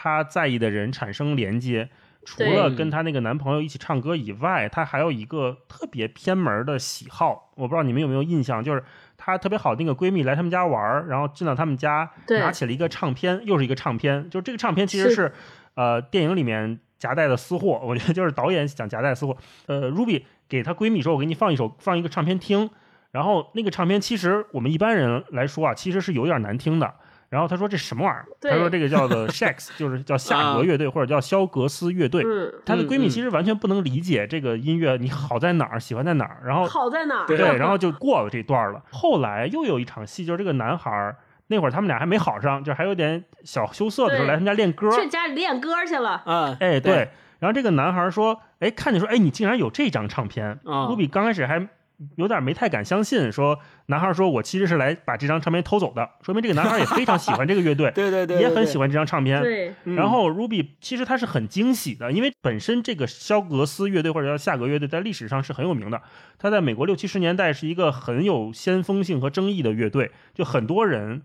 [0.00, 1.88] 他在意的人产生连接。
[2.24, 8.84] 除了跟她那个男朋友一起唱歌以外，她还有一个特别偏门的喜好，我不知道你们有没有印象，就是
[9.16, 15.32] 她特别好那个闺蜜来他们家玩，然后进到他们家，拿起了一个唱片，又是一个唱片，就这个唱片其实是，
[15.74, 19.34] 呃，电影里面夹带的私货， 我觉得就是导演想夹带私货。
[19.66, 22.68] 呃，Ruby 给她闺蜜说：“我给你放一首，放一个唱片听。”
[23.12, 26.92] 然后那个唱片其实我们一般人来说啊，其实是有点难听的。
[27.30, 28.26] 然后他说这什么玩意儿？
[28.50, 32.22] 他说这个叫做 Shakes， 就是叫夏格乐队或者叫肖格斯乐队。
[32.64, 36.40] 她的闺蜜其实完全不能理解这个音乐，你好在哪儿，喜欢在哪儿。
[36.44, 37.26] 然后好在哪儿？
[37.26, 38.82] 对，然后 就过了这段了。
[38.90, 41.14] 后来又有一场戏，就是这个男孩
[41.48, 46.22] 那会儿他们俩还没好上，就还有点小羞涩的时候来他们家练歌，去家里练歌去了。
[46.26, 47.10] 嗯，哎对。
[47.40, 51.68] 然后这个男孩说：“哎，看见说，哎，你竟然有这张唱片。”卢比刚开始还。
[52.16, 59.42] 有点没太敢相信，说男孩说：“我其实是来把这张唱片偷走的。”说明这个男孩也非常喜欢这个乐队， 对对对，也很喜欢这张唱片。
[59.42, 59.74] 对。
[59.84, 66.00] 然后 Ruby 其实他是很惊喜的，因为本身这个肖格斯乐队或者叫夏格乐队在历史上是很有名的。
[66.38, 71.22] 他在美国六七十年代是一个很有先锋性和争议的乐队，就很多人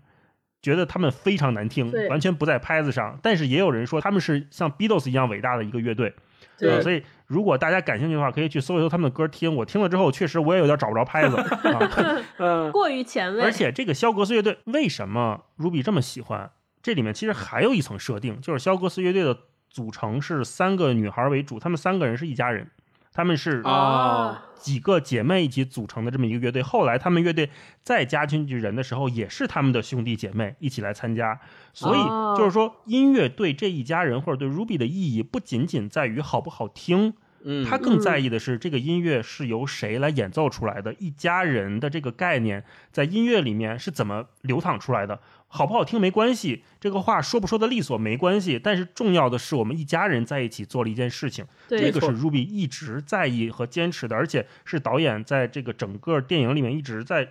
[0.60, 3.18] 觉得他们非常难听，完全不在拍子上。
[3.22, 6.14] 但是也有人说他们是像 Beatles 一样伟大的一个乐队。
[6.58, 9.54] 对，所以如果大家感兴趣的话，可以去搜一搜他们的歌听。
[9.56, 11.36] 我听了之后，确实我也有点找不着拍子，
[12.38, 13.42] 嗯，过于前卫。
[13.42, 16.50] 而且这个肖格斯乐队为什么 Ruby 这么喜欢？
[16.82, 19.36] 这里面其实还有一层设定，就是肖格斯乐队的
[19.70, 22.70] 组成是三个女孩为主，她们三个人是一家人。
[23.14, 26.62] 他们是啊几个姐妹一起组成的这么一个乐队。
[26.62, 27.48] 后来他们乐队
[27.82, 31.40] 再加进去人的时候，也是他们的兄弟姐妹一起来参加。
[31.72, 32.00] 所以
[32.36, 37.14] 就是说，音乐对这一家人或者对 Ruby 的意义，不仅仅在于好不好听。
[37.46, 45.20] 嗯，他更在意的是这个音乐是由谁来演奏出来的，一家人的这个概念在音乐里面是怎么流淌出来的。
[45.46, 57.22] 好不好听没关系，这个话说不说的利索没关系，但是重要的是我们一家人在一起做了一件事情，这个是 Ruby 一直在意和坚持的，而且是导演在这个整个电影里面一直在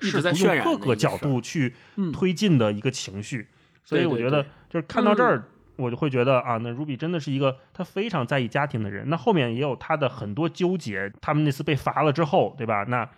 [0.00, 1.74] 一直在渲染各个角度去
[2.12, 3.48] 推进的一个情绪。
[3.82, 5.42] 所以我觉得就是看到这儿，
[5.76, 9.08] 我就会觉得啊，那 Ruby 真的是一个他非常在意家庭的人。
[9.08, 12.84] 那后面也有他的很多纠结，他们那次被罚了之后，对吧？
[12.88, 13.08] 那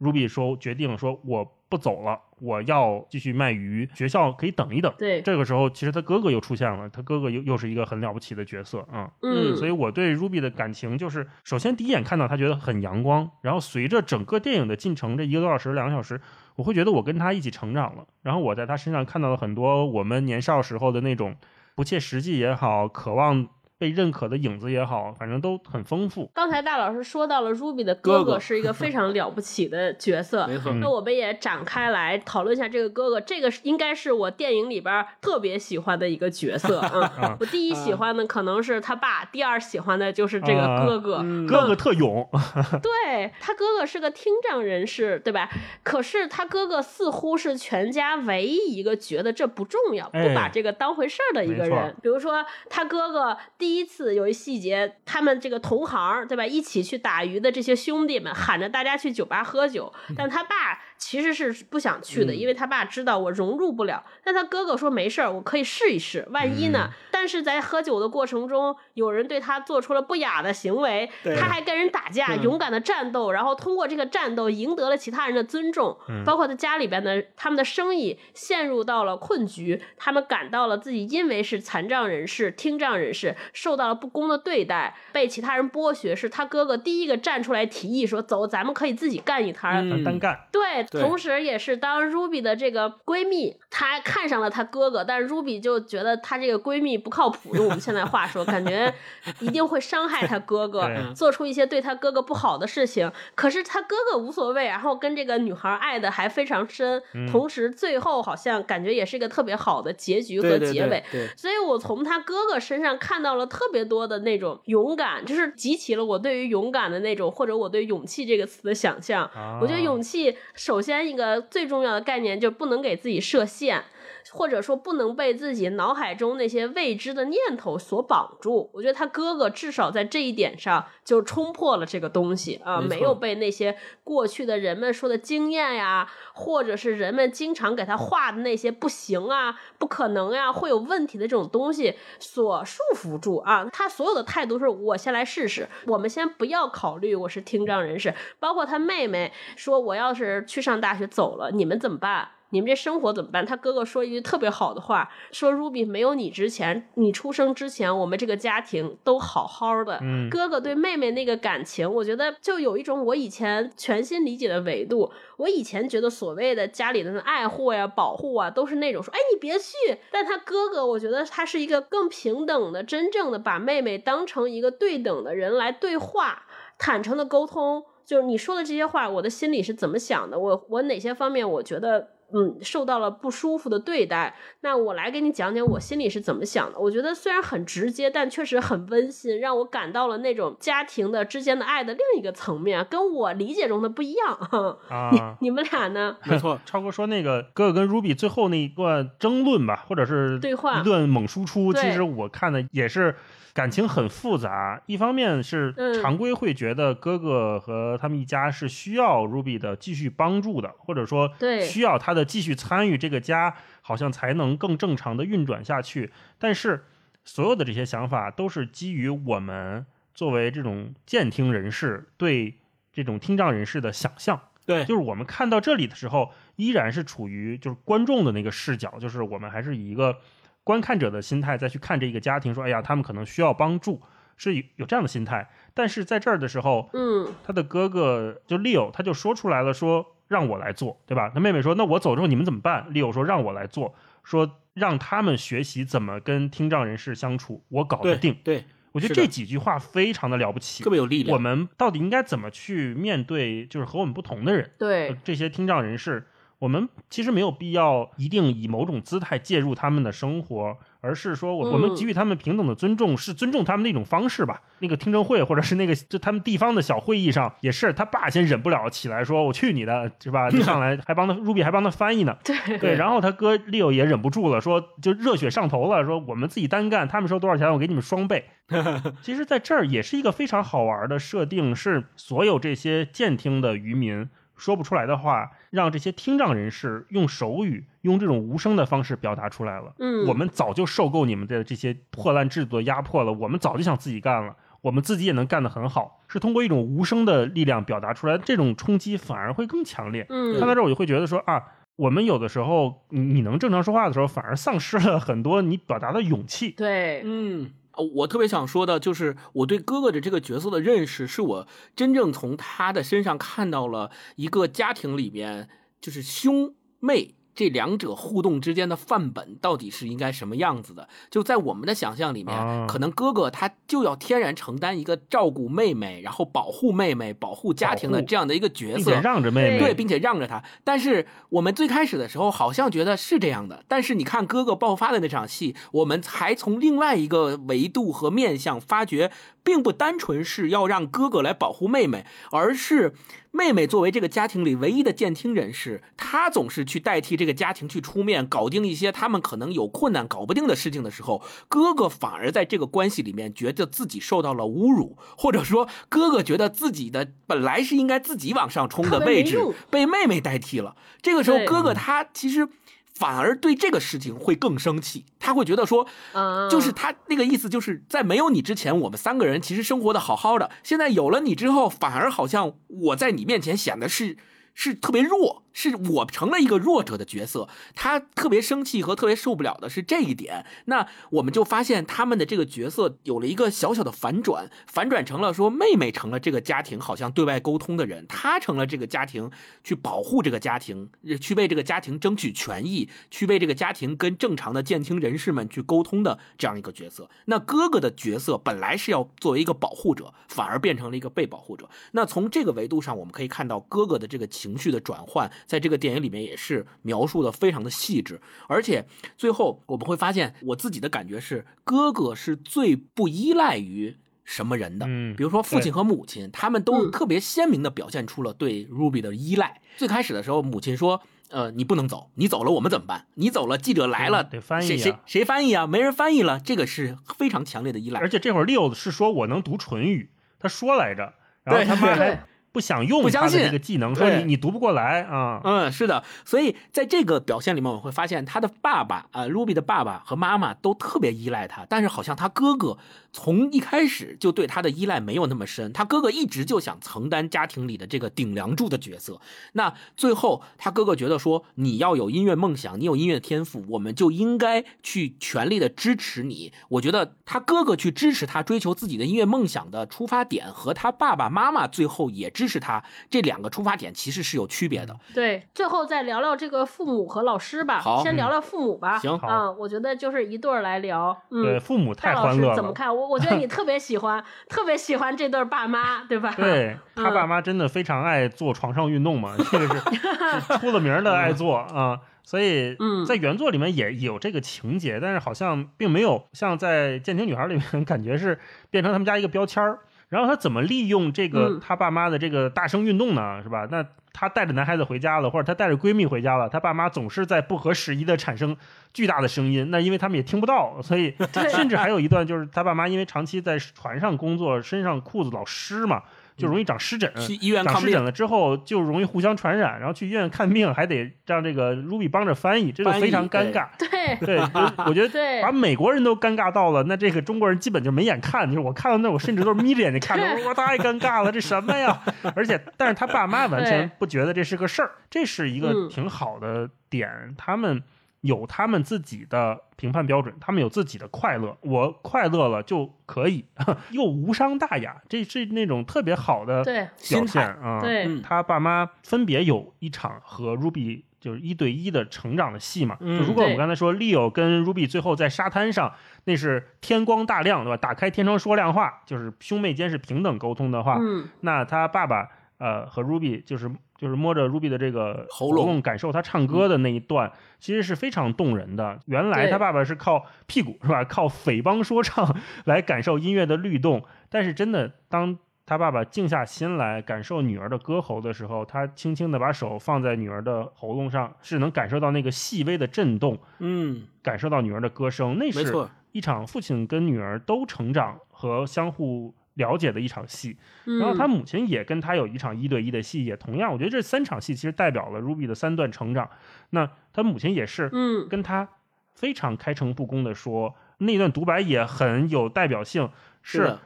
[0.00, 1.52] Ruby 说决定说我。
[1.72, 3.88] 不走了，我要继续卖鱼。
[3.94, 4.92] 学校可以等一等。
[4.98, 9.10] 对，这个时候其实他哥哥又出现了，他哥哥又又是一个很了不起的角色啊。
[9.22, 16.20] 嗯，所以我对 Ruby 的感情就是，首先第一眼看到他觉得很阳光，然后随着整个电影的进程，这一个多小时、两个小时，
[16.56, 18.06] 我会觉得我跟他一起成长了。
[18.20, 21.34] 然后我在他身上看到了很多我们年少时候的那种
[21.74, 23.48] 不切实际也好，渴望。
[23.82, 26.30] 被认可的影子也好，反正都很丰富。
[26.32, 30.72] 刚才大老师说到了 Ruby 的哥哥是一个 非常了不起的角色，没错。
[30.74, 33.20] 那我们也展开来讨论一下这个哥哥。
[33.20, 36.80] 这个应该是我电影里边特别喜欢的一个角色。
[36.94, 41.24] 嗯，我第一喜欢的可能是他爸，第二喜欢的就是这个哥哥。
[41.48, 42.30] 哥哥特勇。
[42.80, 45.50] 对他哥哥是个听障人士，对吧？
[45.82, 51.96] 可是他哥哥似乎是全家唯一一个觉得这不重要、不把这个当回事儿的一个人。
[52.00, 53.71] 比如说他哥哥第。
[53.72, 60.78] 第一次有一细节，他们这个同行对吧，一起去打鱼的这些兄弟们喊着大家去酒吧喝酒，但他爸。
[61.02, 64.04] 其实是不想去的，因为他爸知道我融入不了。
[64.22, 66.90] 但他哥哥说没事儿，我可以试一试，万一呢？
[67.10, 75.98] 但是在喝酒的过程中，有人对他做出了不雅的行为，他还跟人打架，勇敢的战斗，然后通过这个战斗赢得了其他人的尊重。
[76.24, 86.14] 包括他家里边的他们的生意陷入到了困局，他们感到了自己因为是残障人士、听障人士受到了不公的对待，被其他人剥削。
[86.14, 90.86] 是他哥哥第一个站出来提议说：“走，咱们可以自己干一摊单干。”对。
[91.00, 98.92] 同时，也是当 Ruby 的这个闺蜜，她看上了她哥哥，但是 Ruby 就觉得她这个闺蜜不靠谱，用我们现在话说，感觉
[99.40, 103.10] 一定会伤害她哥哥，做出一些对她哥哥不好的事情。
[103.34, 111.02] 可是她哥哥无所谓，然后跟这个女孩爱的还非常深，同时最后好像感觉也是一个特别好的结局和结尾。
[111.36, 119.30] 所以我从她哥哥身上看到了特别多的那种勇敢，就是集齐了我对于勇敢的那种，或者我对勇气这个词的想象。
[119.62, 120.71] 我觉得勇气首。
[120.72, 123.84] 首先，一个最重要的概念就是不能给自己设限。
[124.30, 128.70] 或者说不能被自己脑海中那些未知的念头所绑住。
[128.72, 143.64] 我觉得他哥哥至少在这一点上就冲破了这个东西啊，没有被那些过去的人们说的经验呀，或者是人们经常给他画的那些不行啊、不可能呀、会有问题的这种东西所束缚住啊。
[143.72, 152.28] 他所有的态度是我先来试试，我们先不要考虑我是听障人士，包括他妹妹说我要是去上大学走了，你们怎么办？
[152.52, 153.44] 你们这生活怎么办？
[153.44, 159.98] 他哥哥说一句特别好的话，说 Ruby 没有你之前，你出生之前，我们这个家庭都好好的。
[160.02, 165.10] 嗯哥哥对妹妹那个感情，我觉得就有一种我以前全心理解的维度。
[165.38, 169.72] 我以前觉得所谓的家里的爱护呀、保护啊，都是那种说，哎，你别去。
[170.10, 176.44] 但他哥哥，我觉得他是一个更平等的，真正的把妹妹当成一个对等的人来对话，
[176.78, 177.84] 坦诚的沟通。
[178.04, 180.38] 就是你说的这些话，我的心里是怎么想的？
[180.38, 184.34] 我我哪些方面我觉得嗯受到了不舒服的对待？
[184.60, 186.78] 那我来给你讲讲我心里是怎么想的。
[186.78, 194.36] 我觉得虽然很直接，但确实很温馨，让我感到了那种家庭的之间的爱的另一个层面，跟我理解中的不一样。
[194.88, 196.16] 啊你你们俩呢？
[196.24, 203.16] 没错，超哥说那个哥哥跟 Ruby 最后那一段争论吧，或者是对话一段猛输出，其实我看的也是
[203.54, 204.82] 感情很复杂。
[204.86, 216.10] 一方面是嗯常规会觉得哥哥和他们一家是需要 Ruby 的继续帮助的，或者说对需要他的继续参与这个家，好像才能更正常的运转下去。
[216.38, 216.84] 但是
[217.24, 222.58] 所有的这些想法都是基于我们作为这种健听人士对
[222.92, 224.40] 这种听障人士的想象。
[224.64, 230.18] 对，就是我们看到这里的时候，依然是处于就是观众的那个视角，就是我们还是以一个
[230.64, 234.00] 观看者的心态再去看这一个家庭，说，哎呀，他们可能需要帮助，
[234.36, 235.50] 是有有这样的心态。
[235.74, 241.30] 但是在这儿的时候，嗯，他的哥哥就 Leo 他就说出来了，说让我来做，对吧？
[241.34, 248.38] 他妹妹说，那我走之后你们怎么办？Leo 说让我来做，说让他们学习怎么跟听障人士相处，我搞得定。
[248.44, 250.90] 对，我觉得这几句话非常的了不起特。
[250.90, 251.34] 别有力量。
[251.34, 254.70] 我们到底应该怎么去面对，就是和我们不同的人？
[254.78, 256.26] 对呃，这些听障人士，
[256.62, 264.62] 我们其实没有必要一定以某种姿态介入他们的生活，而是说我我们嗯给予他们平等的尊重，是尊重他们的一种方式吧。
[264.78, 272.38] 那个听证会或者是那个就他们地方的小会议上，也是他爸先忍不了起来说：“我去你的，是吧？”就上来还帮他 Ruby 还帮他翻译呢。
[272.44, 278.44] 对对，然后他哥 Leo 也忍不住了，说就热血上头了，说我们自己单干，他们收多少钱，我给你们双倍。
[279.20, 284.28] 其实，在这儿也是一个非常好玩的设定，是所有这些监听的渔民
[284.62, 289.92] 说不出来的话，让这些听障人士用手语，用这种无声的方式表达出来了。
[289.98, 294.54] 嗯我们早就受够你们的这些破烂制度的压迫了，我们早就想自己干了。
[294.82, 300.26] 我们自己也能干得很好，是通过一种无声的力量表达出来，这种冲击反而会更强烈。
[300.28, 301.62] 嗯，看到这儿，我就会觉得说啊，
[301.96, 306.70] 我们有的时候你你能正常说话的时候，反而丧失了很多你表达的勇气。
[306.70, 307.70] 对，嗯，呃
[308.14, 315.68] 我特别想说的就是，我对哥哥的这个角色的认识，是我真正从他的身上看到了一个家庭里面，
[316.00, 317.34] 就是兄妹。
[317.54, 321.08] 这两者互动之间的范本到底是应该什么样子的？
[321.30, 330.62] 就在我们的想象里面，啊可能哥哥他就要天然承担一个照顾妹妹，然后保护妹妹、保护家庭的这样的一个角色，并且让着妹妹，对，并且让着他。
[330.82, 339.30] 但是我们最开始的时候好像觉得是这样的，但是你看哥哥爆发的那场戏，我们还从另外一个维度和面向发觉，
[339.62, 343.14] 并不单纯是要让哥哥来保护妹妹，而是
[343.50, 359.58] 妹妹作为这个家庭里唯一的监听人士，她总是去代替这个家庭去出面搞定一些他们可能有困难搞不定的事情的时候，哥哥反而在这个关系里面觉得自己受到了侮辱，或者说哥哥觉得自己的本来是应该自己往上冲的位置
[359.90, 360.96] 被妹妹代替了。
[361.20, 362.68] 这个时候，哥哥他其实
[363.14, 374.36] 反而对这个事情会更生气，他会觉得说，啊，就是他那个意思，就是在没有你之前，我们三个人其实生活的好好的，现在有了你之后，反而好像我在你面前显得是。
[374.74, 377.68] 是特别弱，是我成了一个弱者的角色。
[377.94, 380.64] 他特别生气和特别受不了的是这一点。
[380.86, 389.50] 那我们就发现他们的这个角色有了一个小小的反转，反转成了说妹妹成了这个家庭好像对外沟通的人，她成了这个家庭
[389.82, 397.28] 去保护这个家庭，去为这个家庭争取权益，去为这个家庭跟正常的健听人士们去沟通的这样一个角色。
[397.46, 401.88] 那哥哥的角色本来是要作为一个保护者，反而变成了一个被保护者。
[402.12, 414.16] 那从这个维度上，我们可以看到哥哥的这个情绪的转换，在这个电影里面也是描述的非常的细致，而且最后我们会发现，我自己的感觉是，哥哥是最不依赖于。
[414.44, 415.06] 什么人的？
[415.08, 419.80] 嗯比如说父亲和母亲，他们都嗯特别鲜明的表现出了对 Ruby 的依赖。
[419.96, 423.28] 最开始的时候，母亲说：“呃，你不能走，你走了我们怎么办？
[423.34, 425.86] 你走了，记者来了，得翻译谁谁谁翻译啊？
[425.86, 428.18] 没人翻译了，这个是非常强烈的依赖。
[428.18, 432.44] 而且这会儿 Leo 是说我能读唇语，他说来着，然后他妈还。
[432.72, 435.60] 不想用他的这个技能，说你你读不过来啊。
[435.62, 442.96] 嗯，是的，所以在这个表现里面，我会发现他的爸爸啊，Ruby 的爸爸和妈妈都特别依赖他，但是好像他哥哥
[443.30, 445.92] 从一开始就对他的依赖没有那么深。
[445.92, 449.38] 他哥哥一直就想承担家庭里的这个顶梁柱的角色。
[449.74, 456.72] 那最后他哥哥觉得说，你要有音乐梦想，你有音乐天赋，我们就应该去全力的支持你。
[456.88, 462.50] 我觉得他哥哥去支持他追求自己的音乐梦想的出发点，和他爸爸妈妈最后也。
[462.61, 465.16] 支持他这两个出发点其实是有区别的。
[465.34, 468.00] 对，最后再聊聊这个父母和老师吧。
[468.00, 469.18] 好，先聊聊父母吧。
[469.18, 471.36] 行，啊，我觉得就是一对儿来聊。
[471.50, 472.74] 嗯对，父母太欢乐了。
[472.74, 473.14] 怎么看？
[473.14, 476.52] 我我觉得你特别喜欢，特别喜欢这对爸妈，对吧？
[476.56, 482.18] 对 他爸妈真的非常爱做床上运动嘛，这个是 出了名的爱做啊。
[482.44, 488.58] 所以在原作里面也有这个情节，但是好像并没有像在《剑庭女孩》里面，感觉是
[488.90, 490.00] 变成他们家一个标签儿。
[490.32, 493.62] 然后他怎么利用这个他爸妈的这个大声运动呢？
[493.62, 493.86] 是吧？
[493.90, 494.02] 那
[494.32, 498.74] 他带着男孩子回家了，或者他带着闺蜜回家了，他爸妈总是在不合时宜的产生
[499.12, 499.90] 巨大的声音。
[499.90, 501.34] 那因为他们也听不到，所以
[501.70, 506.22] 甚至还有一段就是他爸妈因为长期在船上工作，身上裤子老湿嘛。
[506.62, 513.88] 就容易长湿疹，去医院长湿疹了之后就容易互相传染，然后去医院看病还得让这个 Ruby 帮着翻译，这就非常尴尬。
[513.98, 514.58] 对对，
[515.06, 518.66] 我觉得把美国人都尴尬到了，那这个中国人基本就没眼看。
[518.66, 522.22] 就是我看到那，我甚至都是眯着眼睛看着，我太尴尬了，这什么呀？
[522.54, 528.02] 而且，但是他爸妈完全不觉得这是个事儿，这是一个挺好的点，他们。
[528.42, 533.64] 有他们自己的评判标准，他们有自己的快乐，我快乐了就可以，
[534.10, 536.82] 又无伤大雅，这是那种特别好的
[537.30, 538.00] 表现啊。
[538.00, 543.16] 对，他爸妈分别有一场和 Ruby 就是一对一的成长的戏嘛。
[543.20, 546.12] 就如果我们刚才说 Leo 跟 Ruby 最后在沙滩上，
[546.44, 547.96] 那是天光大亮，对吧？
[547.96, 551.16] 打开天窗说亮话，就是兄妹间是平等沟通的话，
[551.60, 553.88] 那他爸爸呃和 Ruby 就是。
[554.22, 557.50] 就是摸着 Ruby 的这个喉咙，感受他唱歌的那一段，
[557.80, 559.18] 其实是非常动人的。
[559.26, 561.24] 原来他爸爸是靠屁股是吧？
[561.28, 564.22] 靠匪帮说唱来感受音乐的律动。
[564.48, 575.58] 但是真的，当他爸爸静下心来感受女儿的歌喉的时候，他轻轻的把手放在女儿的喉咙上，是能感受到那个细微的震动，嗯，感受到女儿的歌声。
[575.58, 575.92] 那是
[576.30, 579.52] 一场父亲跟女儿都成长和相互。
[579.74, 586.50] 了解的一场戏，然后他母亲也跟他有一场一对一的戏，也同样，我觉得这三场戏其实代表了 Ruby 的三段成长。
[586.90, 588.88] 那他母亲也是，嗯，跟他
[589.34, 593.30] 非常开诚布公的说，那段独白也很有代表性。
[593.62, 593.98] 是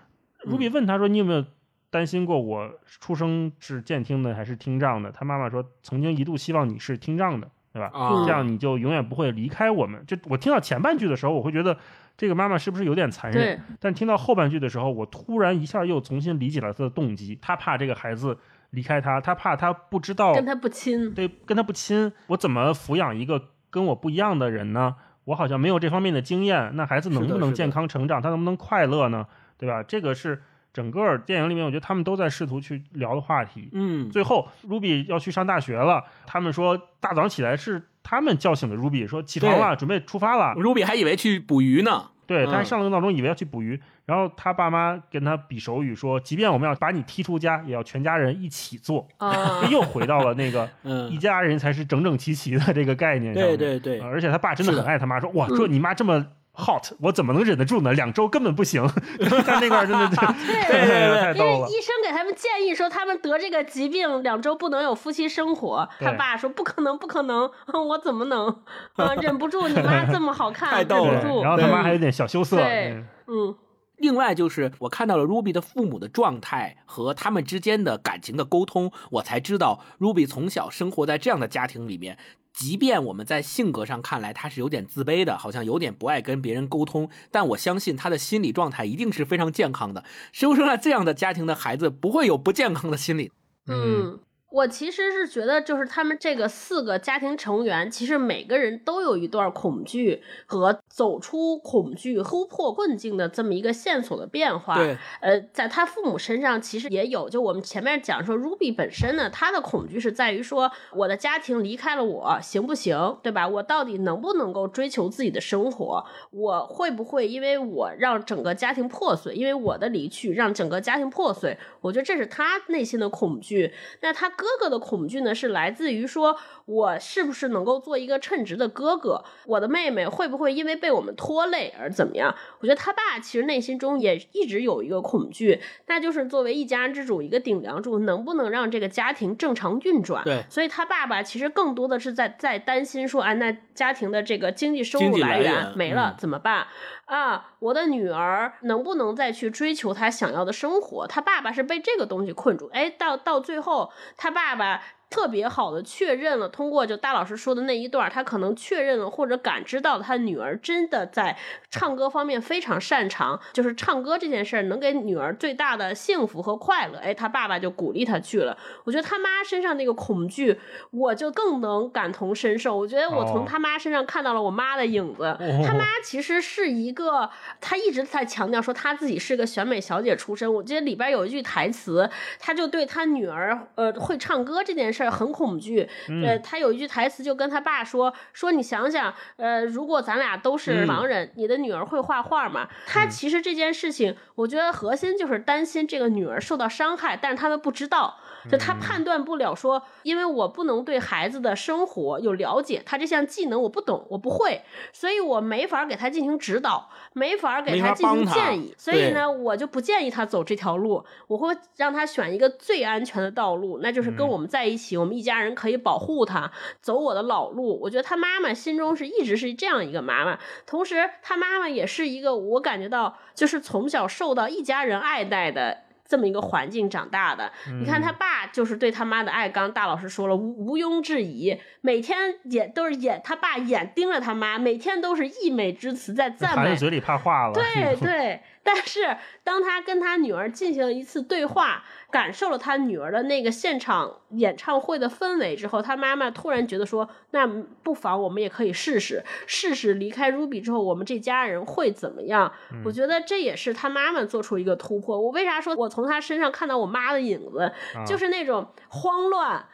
[0.45, 1.45] ，Ruby 问他说：“你有没有
[1.91, 7.91] 担心过我出生是健听的还是听障的？”他妈妈说：“曾经一度希望你是听障的，对吧？
[8.25, 11.77] 这样你就永远不会离开我们。”就我听到前半句的时候，我会觉得。
[12.19, 13.61] 这个妈妈是不是有点残忍？
[13.79, 17.39] 但听到后半句的时候，我突然一下又重新理解了她的动机。
[17.43, 18.39] 她怕这个孩子
[18.71, 22.11] 离开她，她怕她不知道跟他不亲，对，跟她不亲。
[22.29, 24.97] 我怎么抚养一个跟我不一样的人呢？
[25.25, 26.71] 我好像没有这方面的经验。
[26.75, 28.23] 那孩子能不能健康成长？
[28.23, 29.27] 他能不能快乐呢？
[29.59, 29.83] 对吧？
[29.83, 30.43] 这个是
[30.77, 33.71] 整个电影里面，我觉得他们都在试图去聊的话题。
[33.73, 37.83] 嗯，最后 Ruby 要去上大学了，他们说大早上起来是。
[38.09, 40.55] 他们叫醒的 Ruby，说起床了，准备出发了。
[40.55, 43.83] Ruby 还以为去捕鱼呢，对，他还上了个闹钟，以为要去捕鱼。
[44.05, 49.09] 然后他爸妈跟他比手语，说，即便我们要把你踢出家，也要全家人一起做。
[49.17, 50.71] 啊 又回到了那个
[51.11, 53.43] 一家人才是整整齐齐的这个概念上。
[53.43, 56.25] 对对对，而且他爸真的很爱他妈，说哇，这你妈这么。
[56.57, 57.93] hot，我怎么能忍得住呢？
[57.93, 58.87] 两周根本不行。
[59.45, 60.09] 在那块真的
[60.47, 61.53] 对对对，太逗了。
[61.55, 65.89] 因为医生给他们建议说，他们得这个疾病两周不能有夫妻生活。
[66.01, 67.51] 他爸说不可能，不可能，
[67.89, 68.49] 我怎么能
[68.95, 69.15] 啊？
[69.17, 71.43] 忍不住，你妈这么好看，忍不住。
[71.43, 72.57] 然后他妈还有点小羞涩。
[72.57, 73.55] 对，嗯。
[73.99, 82.19] 另外就是我看到了 Ruby 的父母的状态和他们之间的感情的沟通，我才知道 Ruby 从小生活在这样的家庭里面。
[82.59, 90.03] 即便我们在性格上看来他是有点自卑的，好像有点不爱跟别人沟通，但我相信他的心理状态一定是非常健康的。
[90.33, 93.31] 生生在这样的家庭的孩子不会有不健康的心理。
[93.67, 94.19] 嗯。
[94.49, 104.77] 我其实是觉得，就是他们这个四个家庭成员，其实每个人都有一段恐惧和走出恐惧、突破困境的这么一个线索的变化。
[104.77, 107.29] 对，呃，在他父母身上其实也有。
[107.29, 113.49] 就我们前面讲说，Ruby 本身呢，他的恐惧是在于说，我的家庭离开了我行不行，对吧？
[113.49, 116.07] 我到底能不能够追求自己的生活？
[116.31, 119.35] 我会不会因为我让整个家庭破碎？
[119.35, 121.59] 因为我的离去让整个家庭破碎？
[121.81, 123.75] 我觉得这是他内心的恐惧。
[124.01, 124.33] 那他。
[124.37, 132.35] 哥哥的恐惧呢，是来自于说我是不是能够做一个称职的哥哥，我的妹妹会不会因为被我们拖累而怎么样？
[132.61, 140.23] 我觉得他爸其实内心中也一直有一个恐惧，那就是作为一家之主，一个顶梁柱，能不能让这个家庭正常运转？
[140.25, 146.67] 对，所以他爸爸其实更多的是在在担心说，啊，那家庭的这个经济收入来源没了怎么办？
[147.07, 151.07] 啊，我的女儿能不能再去追求她想要的生活？
[151.07, 152.69] 她爸爸是被这个东西困住。
[152.73, 154.83] 哎，到到最后，她爸爸。
[155.17, 161.35] 特别好的确认了，通过就大老师说的那一段，他可能确认了或者感知到他女儿真的在
[161.71, 166.99] 唱歌方面非常擅长，就是唱歌这件事儿能给女儿最大的幸福和快乐。
[166.99, 168.55] 哎，他爸爸就鼓励他去了。
[168.85, 170.61] 我觉得他妈身上那个恐惧，
[170.91, 172.77] 我就更能感同身受。
[172.77, 175.35] 我觉得我从他妈身上看到了我妈的影子。
[175.67, 180.53] 他 妈其实是一个，他一直在强调说他自己是个选美小姐出身。
[180.53, 185.06] 我记得里边有一句台词，他就对他女儿呃会唱歌这件事。
[185.11, 185.89] 很恐惧，
[186.25, 198.19] 呃，他有一句台词就跟他爸说：“说你想想，呃，如果咱俩都是盲人，你的女儿会画画吗？”他其实这件事情，我觉得核心就是担心这个女儿受到伤害，但是他们不知道。
[198.51, 217.79] 就他判断不了，说因为我不能对孩子的生活有了解，他这项技能我不懂，我不会，所以我没法给他进行指导，没法给他进行建议，所以呢，我就不建议他走这条路，我会让他选一个最安全的道路，那就是跟我们在一起，我们一家人可以保护他，走我的老路。
[217.81, 225.86] 我觉得他妈妈心中是一直是这样一个妈妈，同时他妈妈也是一个我感觉到就是从小受到一家人爱戴的。
[226.09, 227.51] 这么一个环境长大的，
[227.81, 236.71] 你看他爸就是对他妈的爱，刚大老师说了毋毋庸置疑，每天也都是眼他爸眼盯着他妈，每天都是溢美之词在赞美。
[236.71, 237.53] 孩子嘴里怕化了。
[237.53, 241.85] 对对， 但是当他跟他女儿进行了一次对话。
[242.17, 247.47] 感受了他女儿的那个现场演唱会的氛围之后，他妈妈突然觉得说：“那
[247.83, 252.51] 不妨我们也可以试试，试试离开 Ruby 之后，我们这家人会怎么样？”
[252.87, 255.21] 我觉得这也是他妈妈做出一个突破。
[255.21, 257.71] 我为啥说我从他身上看到我妈的影子，
[258.07, 259.67] 就是那种慌乱、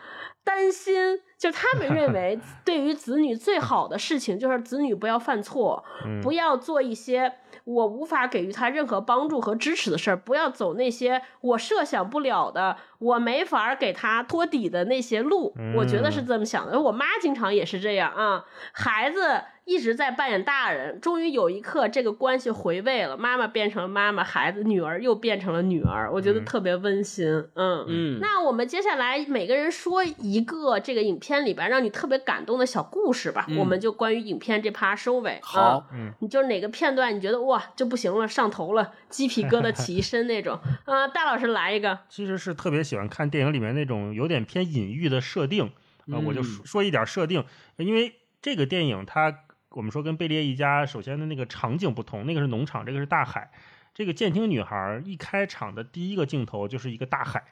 [0.44, 5.84] 担心，就他们认为 对于子女最好的事情就是子女不要犯错，
[6.22, 7.34] 不要做一些。
[7.64, 15.54] 我无法给予他任何帮助和支持的事儿，不要走那些我设想不了的，我没法给他托底的那些路。
[15.76, 16.80] 我觉得是这么想的。
[16.80, 19.18] 我妈经常也是这样啊，孩子。
[19.64, 27.24] 一直在扮演大人，终于有一刻这个关系回味了，妈妈变成了妈妈，孩子女儿又变成了女儿，我觉得特别温馨。
[27.54, 28.18] 嗯嗯。
[28.20, 35.38] 那我们接下来每个人说一个这个影片里边让你特别感动的小故事吧，我们就关于影片这趴收尾。
[35.44, 40.58] 好，嗯，你就哪个片段你觉得哇就不行了，上头了，鸡皮疙瘩起一身那种？
[40.86, 41.96] 啊， 大老师来一个。
[42.08, 45.72] 其实是特别喜欢看电影里面那种有点偏隐喻的设定
[46.12, 47.44] 啊，我就说一点设定，
[47.76, 49.34] 因为这个电影它。
[49.74, 53.50] 我们说跟贝利一家，首先的那个场景不同，那个是农场，这个是大海。
[53.94, 57.42] 这个舰艇女孩一开场的第一个镜头就是一个大海，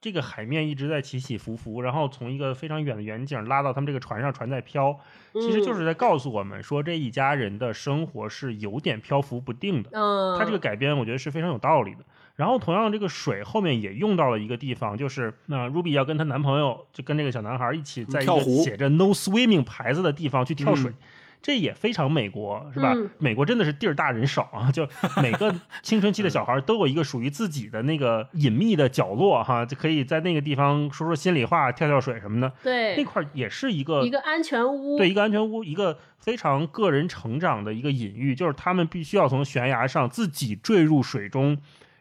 [0.00, 4.98] 这个海面一直在起起伏伏，然后从一个非常远的远景拉到他们这个船上，船在飘，
[5.34, 9.90] 其实就是在告诉我们说这一家人的生活是有点漂浮不定的。
[9.92, 12.02] 嗯，他这个改编我觉得是非常有道理的。
[12.36, 20.92] 然后同样这个水后面也用到了一个地方，就是那 Ruby 要跟她男朋友就跟这个小男孩一起在一个写着 No Swimming 牌子的地方去跳水。
[21.42, 22.92] 这也非常美国，是吧？
[23.18, 24.88] 美国真的是地儿大人少啊，就
[25.22, 32.52] 每个青春期的小孩都有一个属于自己的那个隐秘的角落，哈，就可以在那个地方说说心里话、跳跳水什么的。
[32.64, 41.56] 对，那块也是一个一个安全屋，对，一个安全屋，一个非常个人成长的一个隐喻，就是他们必须要从悬崖上自己坠入水中，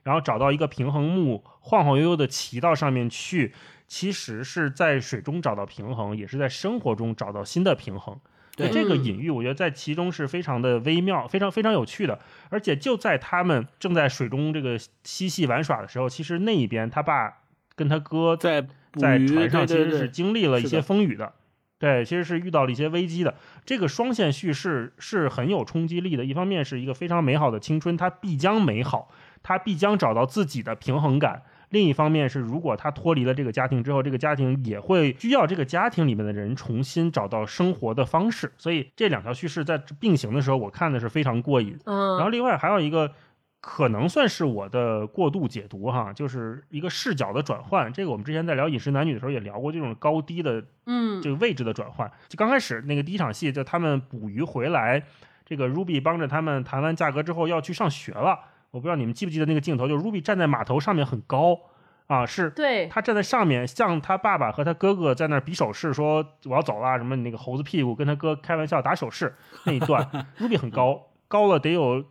[0.06, 3.54] 然后找到一个平衡木，晃晃悠悠的骑到上面去，
[3.88, 8.18] 其实是在水中找到平衡，也是在生活中找到新的平衡。
[8.56, 12.20] 对这个隐喻，我觉得在其中是非常的微妙，非常非常有趣的。
[12.50, 17.40] 而且就在他们正在水中这个嬉戏玩耍的时候，其实那一边他爸
[17.76, 18.62] 跟他哥在
[18.94, 21.34] 在船上其实是经历了一些风雨的。
[21.78, 23.36] 对，其实是遇到了一些危机的。
[23.66, 26.24] 这个双线叙事是很有冲击力的。
[26.24, 29.12] 一方面是一个非常美好的青春，它必将美好，
[29.46, 31.44] 他必将找到自己的平衡感。
[31.70, 38.52] 另一方面是，如果他脱离了这个家庭之后，这个家庭也会需要这个家庭里面的人重新找到生活的方式。
[38.58, 41.78] 所以这两条叙事在并行的时候，我看的是非常过瘾。
[41.86, 43.12] 嗯，然后另外还有一个
[43.62, 47.94] 可能算是我的过度解读哈，就是一个视角的转换。
[47.94, 52.12] 这个我们之前在聊饮食男女的时候也聊过这种高低的，嗯，这个位置的转换。
[52.30, 55.04] 就刚开始那个第一场戏，就他们捕鱼回来，
[55.46, 58.40] 这个 Ruby 帮着他们谈完价格之后要去上学了。
[58.76, 61.58] 我不知道你们记不记得那个镜头，就是 Ruby 站在码头上面很高，
[62.08, 70.04] 啊，是对，他站在上面，向他爸爸和他哥哥在那儿比手势，说我要走了，什么那个猴子屁股，跟他哥开玩笑打手势那一段，
[70.38, 72.04] Ruby 很高，高了得有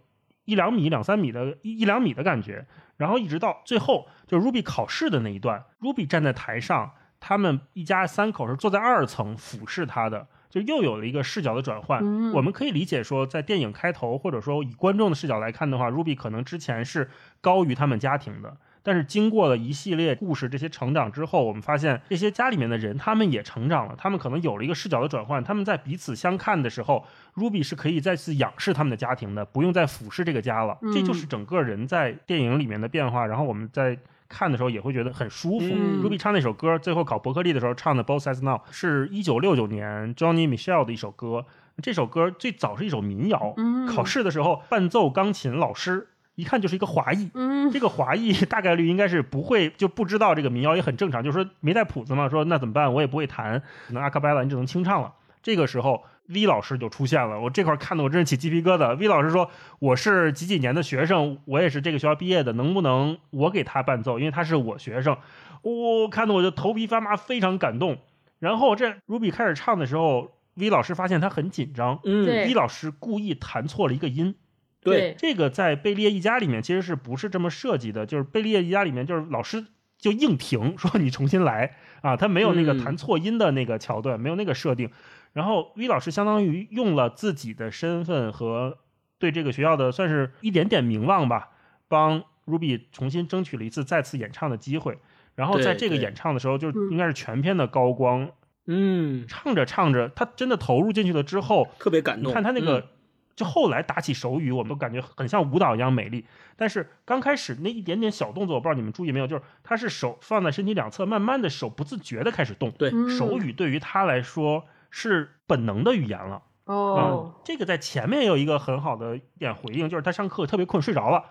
[0.46, 10.26] 一两米、两三米的一一两米的感觉，然后一直到最后，就 Ruby 考试的那一段，Ruby 站在台上，他们一家三口是坐在二层俯视他的。
[10.54, 12.00] 就又有了一个视角的转换，
[12.30, 33.26] 我们可以理解说，在电影开头或者说以观众的视角来看的话，Ruby 可能之前是高于他们家庭的，但是经过了一系列故事这些成长之后，我们发现这些家里面的人他们也成长了，他们可能有了一个视角的转换，他们在彼此相看的时候，Ruby 是可以再次仰视他们的家庭的，不用再俯视这个家了，这就是整个人在电影里面的变化。
[33.26, 33.98] 然后我们在。
[34.34, 35.66] 看的时候也会觉得很舒服。
[35.66, 41.46] Ruby 唱那首歌，最后考伯克利的时候唱的《Both Sides Now》，是一九六九年 Johnny Mitchell 的一首歌。
[41.80, 43.54] 这首歌最早是一首民谣。
[43.88, 47.30] 考试的时候，伴奏钢琴老师一看就是一个华裔。
[47.72, 51.22] 这个华裔 大概率应该是不会就不知道这个民谣，也很正常。
[51.22, 52.92] 就是说没带谱子嘛，说那怎么办？
[52.92, 55.12] 我也不会弹，可能阿卡贝拉你只能清唱了。
[55.42, 56.02] 这个时候。
[56.28, 58.96] V 老师就出现了，我这块看的我真是起鸡皮疙瘩。
[58.96, 64.18] V 老师说：“我是几几年的学生，我也是这个学校毕业的，能不能我给他伴奏？
[64.18, 65.16] 因为他是我学生。”
[65.62, 67.98] 我看的我就头皮发麻，非常感动。
[68.38, 72.00] 然后这 Ruby 开始唱的时候，V 老师发现他很紧张。
[72.04, 74.34] 嗯，V 老师故意弹错了一个音。
[74.82, 78.04] 对，这个在贝利叶一家里面其实是不是这么设计的？
[78.04, 79.64] 就是贝利叶一家里面就是老师
[79.98, 84.90] 就硬停，说你重新来啊，他没有那个弹错音的那个桥段，没有那个设定。
[85.34, 88.78] 然后 V 老师相当于用了自己的身份和
[89.18, 91.50] 对这个学校的算是一点点名望吧，
[91.88, 94.96] 帮 Ruby 重新争取了一次再次演唱的机会。
[95.34, 98.30] 然后在这个演唱的时候，就应该是全片的高光。
[98.66, 102.32] 嗯，唱着唱着，他真的投入进去了之后，特别感动。
[102.32, 102.90] 看他那个，
[103.34, 106.24] 就后来打起手语，我们都感觉很像舞蹈一样美丽。
[106.54, 112.70] 但是刚开始那一点点小动作，我不知道你们注意没有，就是他是手放在身体两侧，慢慢的手不自觉的开始动。
[112.70, 114.64] 对，手语对于他来说。
[114.96, 121.24] 是本能的语言了哦，这个在前面有一个很好的一点回应，就是他上课特别困睡着了，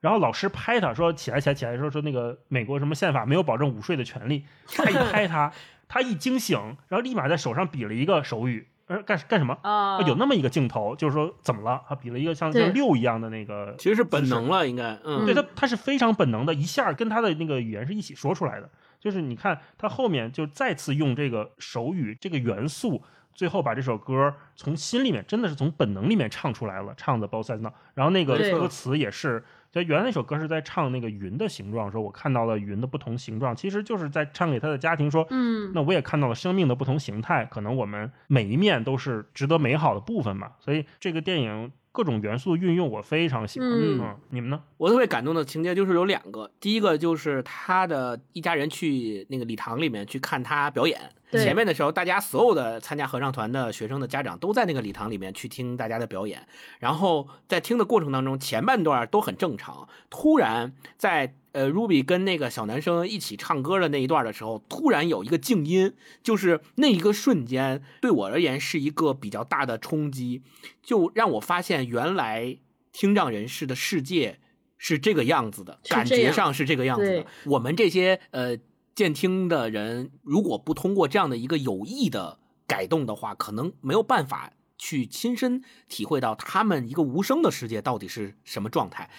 [0.00, 5.50] 然后老师拍他说起来起来起来，说说那个美国什么宪法没有保证午睡的权利，他一拍他，
[5.88, 6.58] 他一惊醒，
[6.88, 9.98] 然后立马在手上比了一个手语，呃干干什么啊？
[10.02, 11.82] 有那么一个镜头，就是说怎么了？
[11.88, 18.68] 他比了一个像像六一样的那个，其实是本能了，应该嗯，对他他是非常本能的，一下跟他的那个语言是一起说出来的。
[19.06, 23.00] 就是你看他后面就再次用这个手语这个元素，
[23.32, 27.70] 最后把这首歌从心里面真的是从本能里面唱出来了，唱的《Both Sides Now》。
[27.94, 40.50] 然后那个歌词也是，就原来那首歌是在唱那个云的形状，说我看到了云的不同形状，其实就是在唱给他的家庭说，嗯，那我也看到了生命的不同形态，可能我们每一面都是值得美好的部分嘛。
[40.58, 41.70] 所以这个电影。
[41.96, 43.66] 各种元素的运用，我非常喜欢。
[43.72, 44.60] 嗯，你们呢？
[44.76, 51.00] 我特别感动的情节就是有两个，第一个就是他的一家人去那个礼堂里面去看他表演。
[51.32, 56.46] 前面的时候，大家所有的参加合唱团的学生的家长都在那个礼堂里面去听大家的表演。
[56.78, 70.42] 然后在听的过程当中，前半段都很正常，突然在呃 Ruby 跟那个小男生一起唱歌的那一段的时候，突然有一个静音，就是那一个瞬间对我而言是一个比较大的冲击，
[70.82, 72.58] 就让我发现原来
[72.92, 74.38] 听障人士的世界
[74.76, 77.26] 是这个样子的，感觉上是这个样子的。
[77.46, 78.58] 我们这些呃。
[78.96, 89.10] 健听的人如果不通过这样的一个有意的改动的话，可能没有办法去亲身体会到他们一个无声的世界到底是什么状态。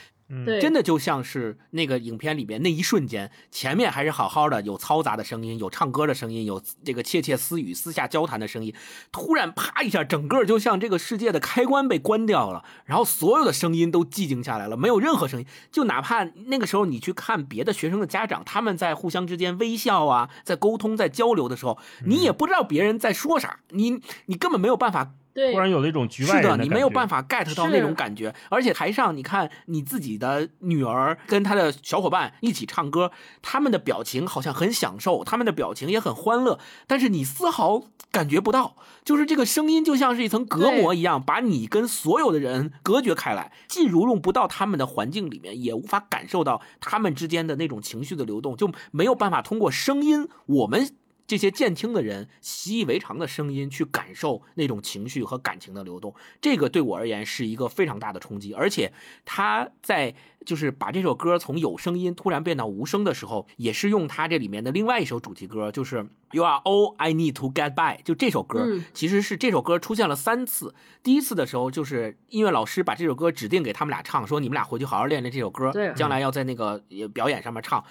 [0.46, 8.74] 对，真的就像是那个影片里边那一瞬间，前面还是好好的，有嘈杂的声音，有唱歌的声音，有这个窃窃私语、私下交谈的声音，
[9.12, 15.46] 突然啪一下，整个就像这个世界的开关被关掉了，然后所有的声音都寂静下来了，没有任何声音。
[15.72, 25.14] 就哪怕那个时候你去看别的学生的家长，他们在互相之间微笑啊，在沟通、在交流的时候，你也不知道别人在说啥，你你根本没有办法。
[25.52, 28.34] 突然有了一种局外人的，是的，你没有办法 get 到那种感觉。
[28.50, 33.12] 而且台上，你看你自己的女儿跟她的小伙伴一起唱歌，
[33.42, 38.76] 他们的表情好像很享受，他们的表情也很欢乐，但是你丝毫感觉不到，
[39.06, 50.90] 就是这个声音就像是一层隔膜一样，把你跟所有的人隔绝开来，既融入不到他们的环境里面，也无法感受到他们之间的那种情绪的流动，就没有办法通过声音我们。
[51.28, 58.54] 这些渐听的人习以为常的声音，去感受那种情绪和感情的流动，这个对我而言是一个非常大的冲击。
[58.54, 58.94] 而且
[59.26, 60.16] 他在
[60.46, 68.02] 就是把这首歌从有声音突然变到无声的时候，也是用他这里面的另外一首主题歌，就是 You Are All I Need to Get By。
[68.04, 70.74] 就这首歌，其实是这首歌出现了三次。
[71.04, 76.82] 第一次的时候，就是音乐老师把这首歌指定给他们俩唱，说你们俩回去好好练练这首歌，将来要在那个
[77.14, 77.84] 表演上面唱。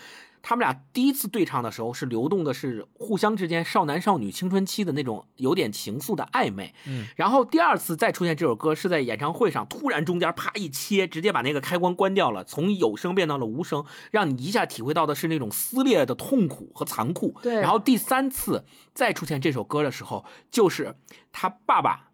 [0.49, 17.34] 他们俩第一次对唱的时候是流动的是互相之间少男少女青春期的那种有点情愫的暧昧，嗯，然后第二次再出现这首歌是在演唱会上，突然中间啪一切，直接把那个开关关掉了，从有声变到了无声，让你一下体会到的是那种撕裂的痛苦和残酷。
[17.42, 20.94] 对然后第三次再出现这首歌的时候，就是
[21.32, 22.11] 他爸爸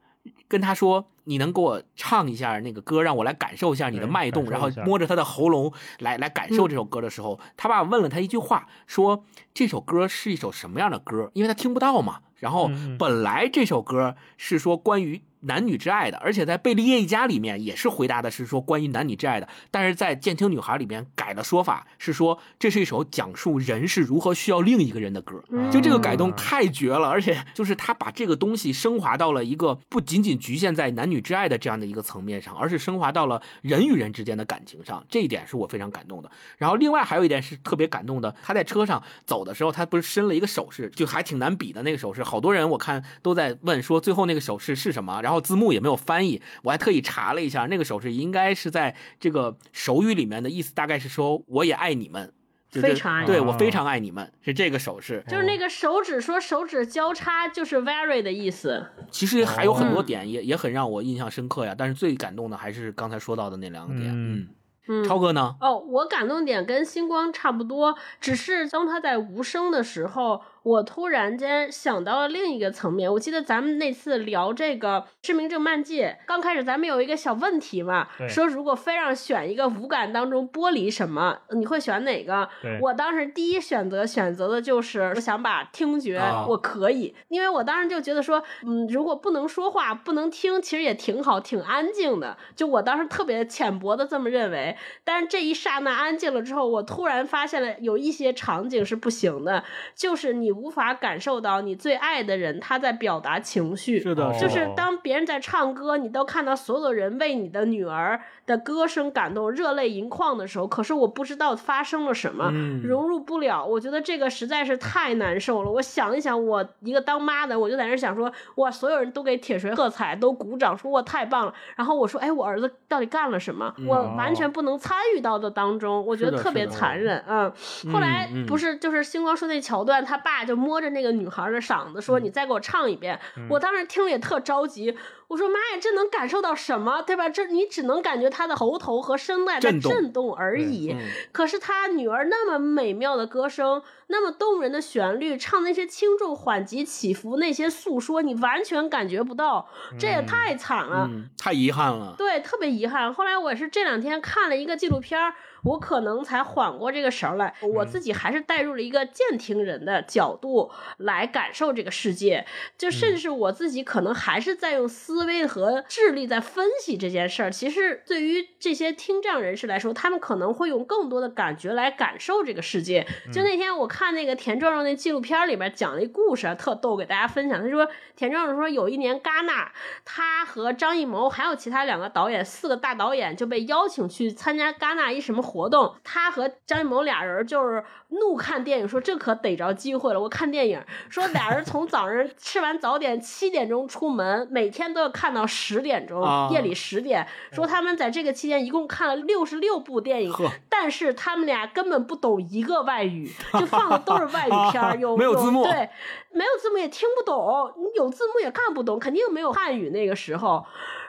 [0.48, 12.20] 跟他说：“你能给我唱一下那个歌，让我来感受一下你的脉动。”然后摸着他的喉咙来来感受这首歌的时候，他爸爸问了他一句话，说：“这首歌是一首什么样的歌？”因为他听不到嘛。
[12.36, 12.68] 然后
[12.98, 25.42] 本来这首歌是说关于男女之爱的，而且在贝利叶一家里面也是回答的是说关于男女之爱的，但是在监听女孩里面改的说法，是说这是一首讲述人是如何需要另一个人的歌。
[25.50, 36.30] 嗯就这个改动太绝了，而且就是他把这个东西升华到了一个不仅仅局限在男女之爱的这样的一个层面上，而是升华到了人与人之间的感情上，这一点是我非常感动的。
[36.58, 52.32] 然后另外还有一点是特别感动的，他在车上走的时候，他不是伸了一个手势，就还挺难比的那个手势，好多人我看都在问说最后那个手势是什么，然后字幕也没有翻译，我还特意查了一下，那个手势应该是在这个手语里面的意思，大概是说我也爱你们。
[52.70, 55.22] 就是非常爱你对我非常爱你们，是这个手势。
[55.28, 58.86] 就是那个手指说手指交叉就是 very 的意思。
[59.10, 64.10] 其实还有很多哦点也、也很让我印象深刻呀，但是最感动的还是刚才说到的那两个点。
[64.10, 64.48] 嗯
[64.88, 65.54] 嗯，超哥呢？
[65.60, 73.12] 哦，我感动点跟星光差不多，只是当他在无声的时候，我突然间想到了另一个层面。
[73.12, 82.48] 我记得咱们那次聊这个《失明症漫记》，刚开始咱们有一个小问题嘛，说如果非让选一个五感当中剥离什么，你会选哪个？
[82.80, 92.36] 我当时第一选择选择的就是我想把听觉，啊我可以，因为我当时就觉得说，嗯，如果不能说话，不能听，其实也挺好，挺安静的。
[92.54, 99.64] 就我当时特别浅薄的这么认为，但是这一刹那安静了之后，我突然发现了有一些场景是不行的，
[99.96, 113.64] 就是你无法感受到你最爱的人他在表达情绪，是的，哦就是当别人在唱歌，你都看到所有人为你的女儿的歌声感动，热泪盈眶的时候，可是我不知道发生了什么，嗯融入不了。
[113.64, 115.70] 我觉得这个实在是太难受了。
[115.70, 121.54] 我想一想，我一个当妈的，我就在那想说，哇，所有人都给铁锤喝彩，都鼓掌，说哇太棒了。
[121.76, 123.72] 然后我说，哎，我儿子到底干了什么？
[123.86, 127.22] 我完全不能参与到的当中，我觉得特别残忍。
[127.28, 127.52] 嗯，
[127.92, 133.18] 后来不是就是星光说那桥段，他爸就摸着那个女孩的嗓子说：“嗯你再给我唱一遍。
[133.48, 134.96] 我当时听了也特着急，
[135.32, 137.00] 我说：“妈呀，这能感受到什么？
[137.00, 137.26] 对吧？
[137.30, 140.92] 这你只能感觉他的喉头和声带在震动而已。
[140.92, 141.00] 嗯
[141.32, 149.66] 可是他女儿那么美妙的歌声，那么动人的旋律，唱那些轻重缓急起伏，那些诉说，你完全感觉不到，
[149.98, 151.08] 这也太惨了。
[151.10, 152.14] 嗯，太遗憾了。
[152.18, 153.14] 对，特别遗憾。
[153.14, 155.34] 后来我是这两天看了一个纪录片儿，
[155.64, 157.54] 我可能才缓过这个神儿来。
[157.62, 162.46] 我自己还是带入了一个健听人的角度来感受这个世界，
[162.76, 167.50] 就甚至我自己可能还是在用思维和智力在分析这件事儿。
[167.50, 173.06] 其实对于这些听障人士来说，他们可能会用更多的感觉来感受这个世界。
[173.32, 177.62] 就那天我看那个田壮壮那纪录片儿里边讲了一故事，特逗，给大家分享。
[177.62, 179.70] 他说田壮壮说有一年戛纳，
[180.04, 185.94] 他和张艺谋还有其他两个导演，四个大导演就被邀请去参加戛纳一什么活动。
[186.02, 190.20] 他和张艺谋俩人就是怒看电影，说这可逮着机会了。
[190.20, 197.26] 我看电影，说俩人从早上吃完早点七点钟出门，每天都要看到十点钟，啊夜里十点。
[197.52, 200.32] 说他们在这个期间一共看了六十六部电影，
[200.70, 205.90] 但是他们俩根本不懂一个外语，就放的都是外语片儿， 有没有字幕对，
[206.30, 210.64] 没有字幕也听不懂，你有字幕也看不懂，肯定没有汉语那个时候。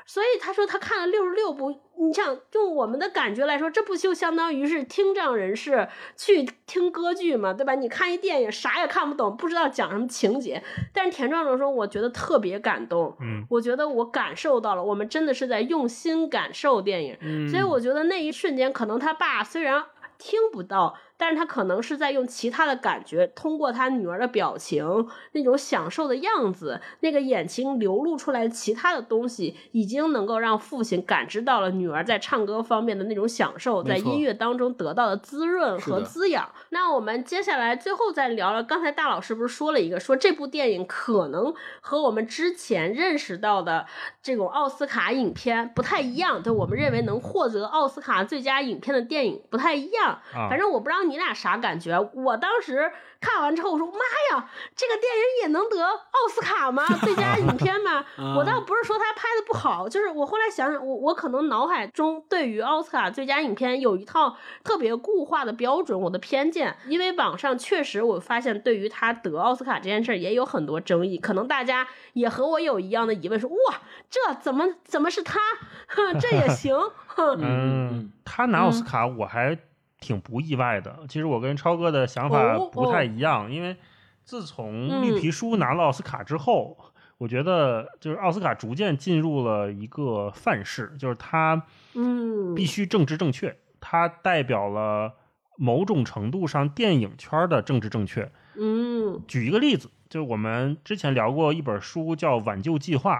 [0.05, 5.87] 所以他说他看了六十六部，你想用我们的感觉来说，这不就相当于是听障人士
[6.17, 7.75] 去听歌剧嘛，对吧？
[7.75, 10.61] 你看一电影啥也看不懂，不知道讲什么情节，
[10.93, 17.47] 但是田壮壮说，我觉得特别感动，嗯，我觉得我感受到了，我们真的是在用心感受电影，嗯。
[17.47, 19.83] 所以我觉得那一瞬间，可能他爸虽然
[20.17, 36.49] 听不到，但是他可能是在用其他的感觉，通过他女儿的表情，那种享受的样子，那个眼睛流露出来其他的东西，已经能够让父亲感知到了女儿在唱歌方面的那种享受，在音乐当中得到的滋润和滋养。
[36.71, 43.85] 那我们接下来最后再聊聊，刚才大老师不是说了一个，说这部电影可能和我们之前认识到的
[44.21, 50.19] 这种奥斯卡影片不太一样，就我们认为能获得奥斯卡最佳影片的电影不太一样。
[50.35, 51.99] 啊反正我不知道你俩啥感觉？
[52.13, 53.93] 我当时看完之后，我说妈
[54.31, 56.85] 呀，这个电影也能得奥斯卡吗？
[57.01, 58.03] 最佳影片吗？
[58.37, 66.75] 我倒不是说他拍的不好，就是我后来想想，我我可能脑海中对于奥斯卡最佳影片有一套特别固化的标准，我的偏见。
[66.87, 75.39] 因为网上确实我发现，对于他得奥斯卡这件事儿也有很多争议，可能大家也和我有一样的疑问，说哇，这怎么怎么是他？
[76.19, 76.75] 这也行？
[77.37, 79.57] 嗯，他拿奥斯卡我还。
[80.03, 83.77] 挺不意外的，其实我跟超哥的想法不太一样，因为
[84.23, 86.77] 自从绿皮书拿了奥斯卡之后，
[87.17, 95.13] 我觉得就是奥斯卡逐渐进入了一个范式，就是它，嗯，必须政治正确，它代表了
[95.57, 98.29] 某种程度上电影圈的政治正确。
[98.55, 103.15] 嗯，举一个例子，就是我们之前聊过一本书叫《挽救计划》。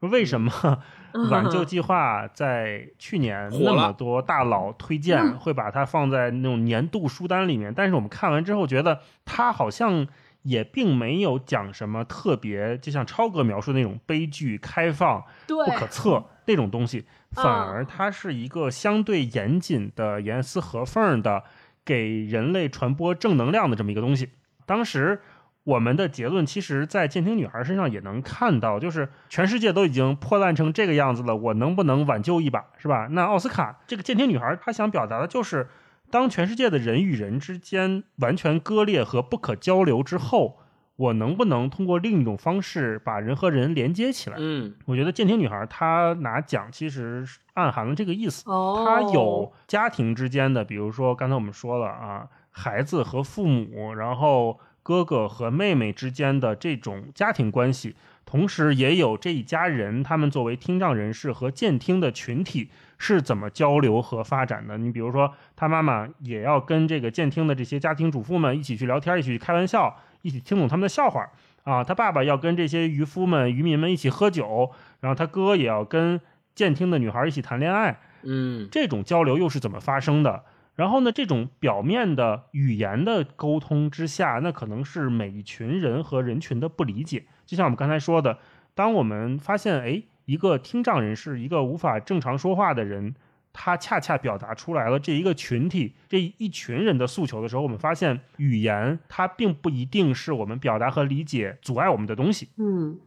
[0.00, 0.84] 为什么
[1.30, 7.72] 挽救计划在去年那么多大佬推荐，会把它放在那种年度书单里面？
[7.74, 10.06] 但是我们看完之后觉得，它好像
[10.42, 21.44] 也并没有讲什么特别，就像超哥描述那种悲剧、开放、不可测那种东西，反而它是一个相对严谨的、严丝合缝的，
[21.84, 24.30] 给人类传播正能量的这么一个东西。
[24.66, 25.20] 当时。
[25.68, 33.08] 我们的结论其实，在《监听女孩》身上也能看到，就是全世界都已经破烂成这个样子了，我能不能挽救一把，是吧？
[33.10, 35.68] 那奥斯卡这个《监听女孩》，她想表达的就是，
[36.10, 40.58] 当全世界的人与人之间完全割裂和不可交流之后，
[40.96, 44.36] 我能不能通过另一种方式把人和人连接起来？
[44.40, 48.50] 嗯，我觉得《监听女孩》她拿奖，其实暗含了这个意思。
[48.50, 54.58] 哦，她有家庭之间的，比如说刚才我们说了啊，孩子和父母，然后。
[54.88, 64.78] 哥哥和妹妹之间的这种家庭关系，同时也有这一家人，他们作为听障人士和健听的群体是怎么交流和发展的？
[64.78, 71.28] 你比如说，他妈妈也要跟这个健听的这些家庭主妇们一起去聊天，一起去开玩笑，一起听懂他们的笑话
[71.64, 71.84] 啊。
[71.84, 74.70] 他爸爸要跟这些渔夫们、渔民们一起喝酒，
[75.00, 76.18] 然后他哥也要跟
[76.54, 78.00] 健听的女孩一起谈恋爱。
[78.22, 80.44] 嗯，这种交流又是怎么发生的？
[80.78, 87.24] 然后呢，这种表面的语言的沟通之下，那可能是每一群人和人群的不理解。
[87.44, 88.38] 就像我们刚才说的，
[88.76, 93.16] 当我们发现，哎，一个听障人士，一个无法正常说话的人，
[93.52, 102.50] 他恰恰表达出来了这一个群体、这一群人的诉求的时候，我们发现，语言它并不一定是我们表达和理解阻碍我们的东西。
[102.56, 103.00] 嗯，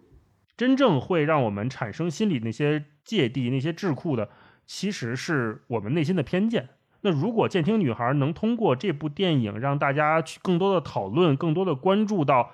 [0.57, 4.27] 真正会让我们产生心理那些芥蒂、那些桎梏的，
[4.65, 6.67] 其实是我们内心的偏见。
[7.03, 12.51] 那如果监听女孩能通过这部电影让大家去更多的讨论，更多的关注到，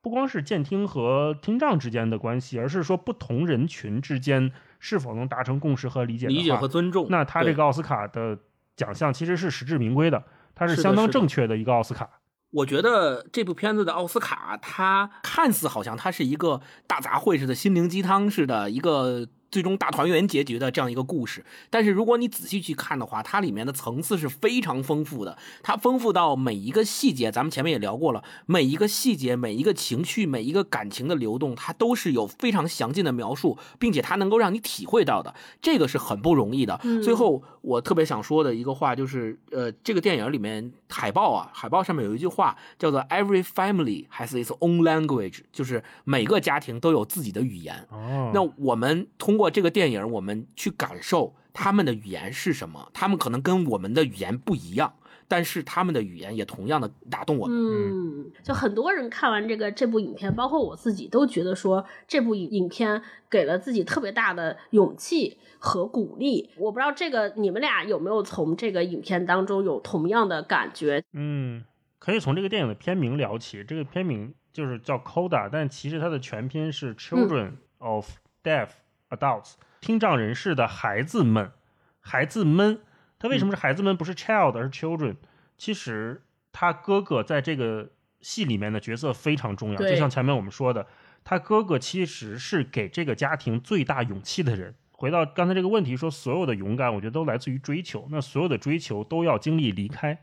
[0.00, 8.38] 不光是监听和听障之间的关系，而是说不同人群之间是否能达成共识和理解、理解和尊重，那他这个奥斯卡的
[8.76, 10.22] 奖项其实是实至名归的，
[10.54, 12.08] 它是相当正确的一个奥斯卡。
[12.52, 19.28] 我觉得这部片子的奥斯卡，它看似好像它是一个大杂烩似的、心灵鸡汤似的一个。
[19.50, 25.38] 最终大团圆结局的这样一个故事，但是如果你仔细去看的话，它里面的层次是非常丰富的。
[25.62, 36.78] 它丰富到每一个细节，咱们前面也聊过了，每一个细节、每一个情绪、每一个感情的流动，它都是有非常详尽的描述，并且它能够让你体会到的，这个是很不容易的。
[37.02, 47.86] 最后，我特别想说的一个话就是，呃，这个电影里面海报啊，海报上面有一句话叫做 “Every family has its own language”，就是每个家庭都有自己的语言。
[47.90, 49.37] 哦，那我们通。
[49.38, 52.90] 通过这个电影，我们去感受他们的语言是什么。
[52.92, 54.92] 他们可能跟我们的语言不一样，
[55.28, 57.56] 但是他们的语言也同样的打动我们。
[57.56, 66.50] 嗯，就很多人看完这个这部影片，包括我自己，都觉得说这部影影片给了自己特别大的勇气和鼓励。
[66.56, 71.00] 我不知道这个你们俩有没有从这个影片当中有同样的感觉？
[71.12, 71.64] 嗯，
[72.00, 73.62] 可以从这个电影的片名聊起。
[73.62, 78.10] 这个片名就是叫 Coda，但其实它的全拼是 Children of
[78.42, 78.70] Deaf。
[79.10, 81.52] Adults，听障人士的孩子们，
[82.00, 82.80] 孩子们，
[83.18, 85.16] 他为什么是孩子们，不是 child，而是 children？
[85.56, 87.90] 其实他哥哥在这个
[88.20, 90.86] 戏里面的角色非常重要，就像前面我们说的，
[91.24, 94.74] 他哥哥其实是给这个家庭最大勇气的人。
[94.90, 100.20] 回到刚才这个问题，说所有的勇敢，我觉得都来自于追求，那所有的追求都要经历离开，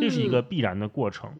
[0.00, 1.38] 这是一个必然的过程。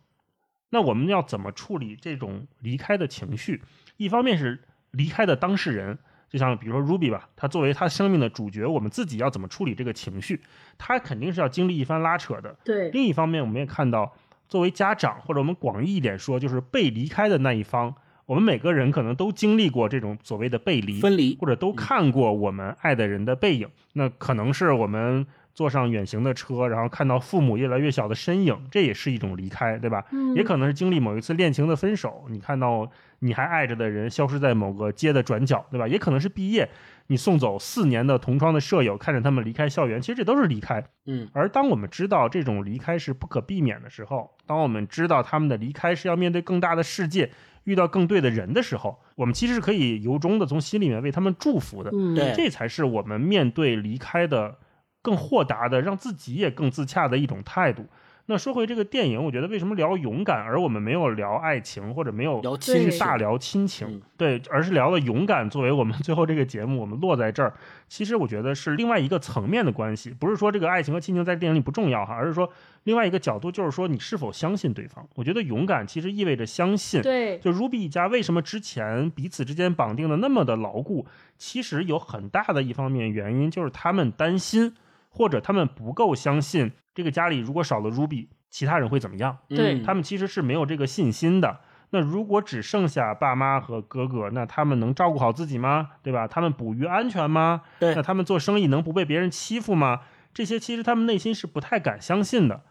[0.71, 3.63] 那我们要怎么处理这种离开的情绪？
[3.97, 5.99] 一方面是离开的当事人。
[6.35, 10.41] 就像比如说 Ruby 吧，他作为他生命的主角，我们自己要怎么处理这个情绪？
[10.77, 12.57] 他肯定是要经历一番拉扯的。
[12.65, 12.91] 对。
[12.91, 14.13] 另一方面，我们也看到，
[14.49, 17.95] 作为家长或者我们广义一点说，就是被离开的那一方，
[18.27, 23.69] 我们每个人可能都经历过这种所谓的背离、分离，或者都看过我们爱的人的背影。
[23.93, 25.25] 那可能是我们
[25.55, 30.05] 坐上远行的车，然后看到父母越来越小的身影，这也是一种离开，对吧？
[30.11, 32.91] 嗯也可能是经历某一次恋情的分手，你看到
[33.25, 35.89] 你还爱着的人消失在某个街的转角，对吧？
[35.89, 36.69] 也可能是毕业，
[37.07, 40.85] 你送走四年的同窗的舍友，看着他们离开校园，其实这都是离开。
[41.07, 47.31] 嗯，而当我们知道这种离开是不可避免的时候，当我们知道他们的离开是要面对更大的世界，
[47.65, 51.91] 遇到更对的人的时候，我们其实是可以由衷的从心里面为他们祝福的。
[51.95, 54.59] 嗯，对这才是我们面对离开的
[55.01, 57.87] 更豁达的，让自己也更自洽的一种态度。
[58.27, 64.03] 那说回这个电影，我觉得为什么聊勇敢，而我们没有聊爱情，或者没有聊亲情去大聊亲情，嗯。
[64.17, 67.53] 对，而是聊了勇敢作为我们 最后这个节目，我们落在这儿，
[67.87, 72.51] 其实我觉得是另外一个层面的关系，不是说这个爱情和亲情在电影里不重要哈，而是说
[72.85, 75.07] 另外一个角度，就是说你是否相信对方。
[75.17, 81.05] 我觉得勇敢其实意味着相信，对，就 Ruby 一家为什么之前彼此之间绑定的那么的牢固，
[81.37, 84.75] 其实有很大的一方面原因就是他们担心，
[85.15, 89.39] 或者他们不够相信这个家里如果少了 Ruby，其他人会怎么样。
[89.49, 91.61] 对嗯他们其实是没有这个信心的。
[91.91, 95.91] 那如果只剩下爸妈和哥哥，那他们能照顾好自己吗？
[96.03, 96.27] 对吧？
[96.27, 97.63] 他们捕鱼安全吗？
[97.79, 100.01] 对那他们做生意能不被别人欺负吗？
[100.33, 102.63] 这些其实他们内心是不太敢相信的。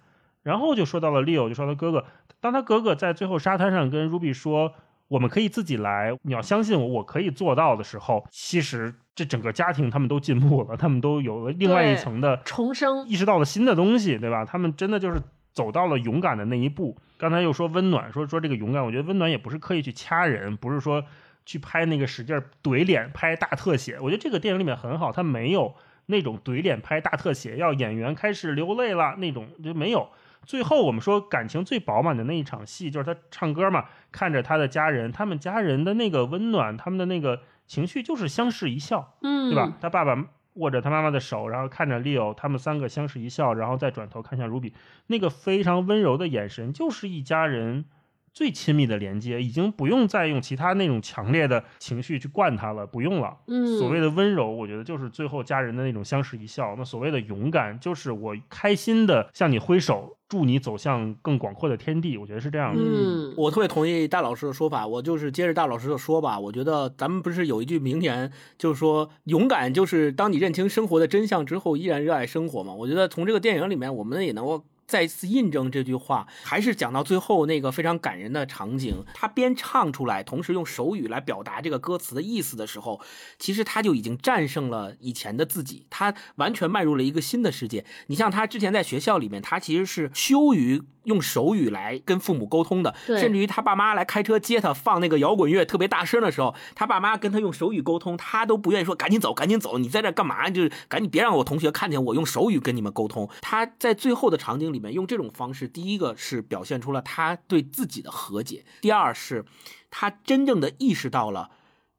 [0.41, 2.05] 然后就说到了 Leo，就说他哥哥，
[2.41, 4.73] 当他哥哥在最后沙滩上跟 Ruby 说
[5.07, 14.43] 我们可以自己来，你要相信我，我可以做到的时候，其实这整个家庭他们都进步了，他们都有了另外一层的重生，意识到了新的东西，对吧？
[14.43, 16.97] 他们真的就是走到了勇敢的那一步。
[17.17, 21.05] 刚才又说温暖，说说这个勇敢，我觉得温暖也不是刻意去掐人，不是说
[21.45, 23.99] 去拍那个使劲怼脸、拍大特写。
[23.99, 25.75] 我觉得这个电影里面很好，它没有
[26.07, 30.09] 那种怼脸、拍大特写，要演员开始流泪了那种就没有。
[30.45, 39.15] 最后我们说感情最饱满的那一场戏，就是他唱歌嘛，看着他的家人，他们家人的那个温暖，他们的那个情绪就是相视一笑。
[39.21, 39.73] 嗯，对吧？？
[39.81, 40.17] 他爸爸
[40.53, 44.73] 握着他妈妈的手，然后看着 Leo，他们三个相视一笑，然后再转头看向 Ruby，
[45.07, 47.85] 那个非常温柔的眼神，就是一家人
[48.33, 53.37] 最亲密的连接，已经不用再用其他那种强烈的情绪去惯他了，不用了。
[53.47, 56.73] 嗯，所谓的温柔，我觉得就是最后家人的那种相视一笑。
[56.77, 62.17] 那所谓的勇敢，就是我开心的向你挥手，祝你走向更广阔的天地。
[62.17, 62.81] 我觉得是这样的。
[62.83, 66.39] 嗯，我特别同意大老师的说法，我就是接着大老师的说吧。
[66.39, 72.73] 我觉得咱们不是有一句名言，就是说勇敢就是当你认清生活的真相之后，依然热爱生活嘛。
[72.73, 74.65] 我觉得从这个电影里面，我们也能够。
[74.85, 83.01] 再次印证这句话，还是讲到最后那个非常感人的场景，他边唱出来，同时用手语来表达这个歌词的意思的时候，
[83.39, 87.85] 其实他就已经战胜了以前的自己，他完全迈入了一个新的世界。
[88.07, 100.49] 你像他之前在学校里面，他其实是羞于用手语来跟父母沟通的，甚至于他爸妈来开车接他，放那个摇滚乐特别大声的时候，他爸妈跟他用手语沟通，他都不愿意说赶紧走，赶紧走，你在这干嘛？
[100.49, 103.29] 就是赶紧别让我同学看见我用手语跟你们沟通。
[103.41, 109.45] 他在最后的场景里面用这种方式，第一个是表现出了他对自己的和解，第二是
[109.89, 111.51] 他真正的意识到了。